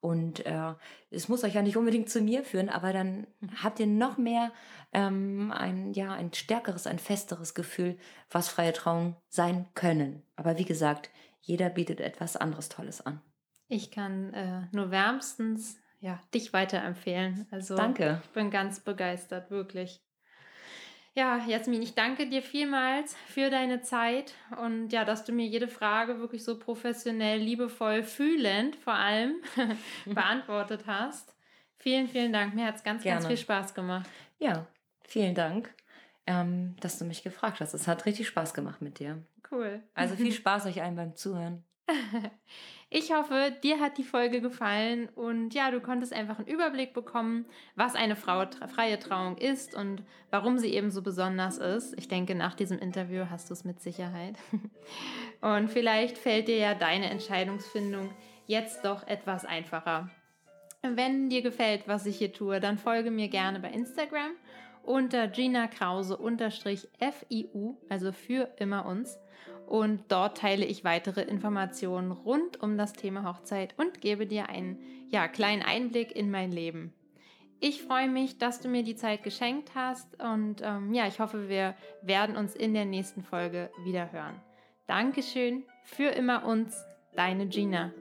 [0.00, 0.74] Und äh,
[1.10, 3.26] es muss euch ja nicht unbedingt zu mir führen, aber dann
[3.62, 4.52] habt ihr noch mehr
[4.92, 7.98] ähm, ein, ja, ein stärkeres, ein festeres Gefühl,
[8.30, 10.22] was freie Trauung sein können.
[10.36, 13.20] Aber wie gesagt, jeder bietet etwas anderes Tolles an.
[13.68, 17.46] Ich kann äh, nur wärmstens ja, dich weiterempfehlen.
[17.50, 18.20] Also Danke.
[18.24, 20.00] ich bin ganz begeistert, wirklich.
[21.14, 25.66] Ja, Jasmin, ich danke dir vielmals für deine Zeit und ja, dass du mir jede
[25.66, 29.36] Frage wirklich so professionell, liebevoll, fühlend vor allem
[30.04, 31.34] beantwortet hast.
[31.78, 32.54] Vielen, vielen Dank.
[32.54, 33.26] Mir hat es ganz, ganz Gerne.
[33.28, 34.08] viel Spaß gemacht.
[34.38, 34.66] Ja,
[35.06, 35.74] vielen Dank,
[36.26, 37.72] ähm, dass du mich gefragt hast.
[37.72, 39.24] Es hat richtig Spaß gemacht mit dir.
[39.50, 39.82] Cool.
[39.94, 41.64] Also viel Spaß euch allen beim Zuhören.
[42.88, 47.44] Ich hoffe, dir hat die Folge gefallen und ja, du konntest einfach einen Überblick bekommen,
[47.74, 51.98] was eine Frau, freie Trauung ist und warum sie eben so besonders ist.
[51.98, 54.36] Ich denke, nach diesem Interview hast du es mit Sicherheit.
[55.40, 58.10] Und vielleicht fällt dir ja deine Entscheidungsfindung
[58.46, 60.08] jetzt doch etwas einfacher.
[60.82, 64.30] Wenn dir gefällt, was ich hier tue, dann folge mir gerne bei Instagram
[64.84, 69.18] unter Gina Krause FIU, also für immer uns.
[69.66, 74.78] Und dort teile ich weitere Informationen rund um das Thema Hochzeit und gebe dir einen
[75.08, 76.92] ja, kleinen Einblick in mein Leben.
[77.58, 81.48] Ich freue mich, dass du mir die Zeit geschenkt hast und ähm, ja, ich hoffe,
[81.48, 84.40] wir werden uns in der nächsten Folge wieder hören.
[84.86, 86.76] Dankeschön, für immer uns,
[87.14, 87.92] deine Gina.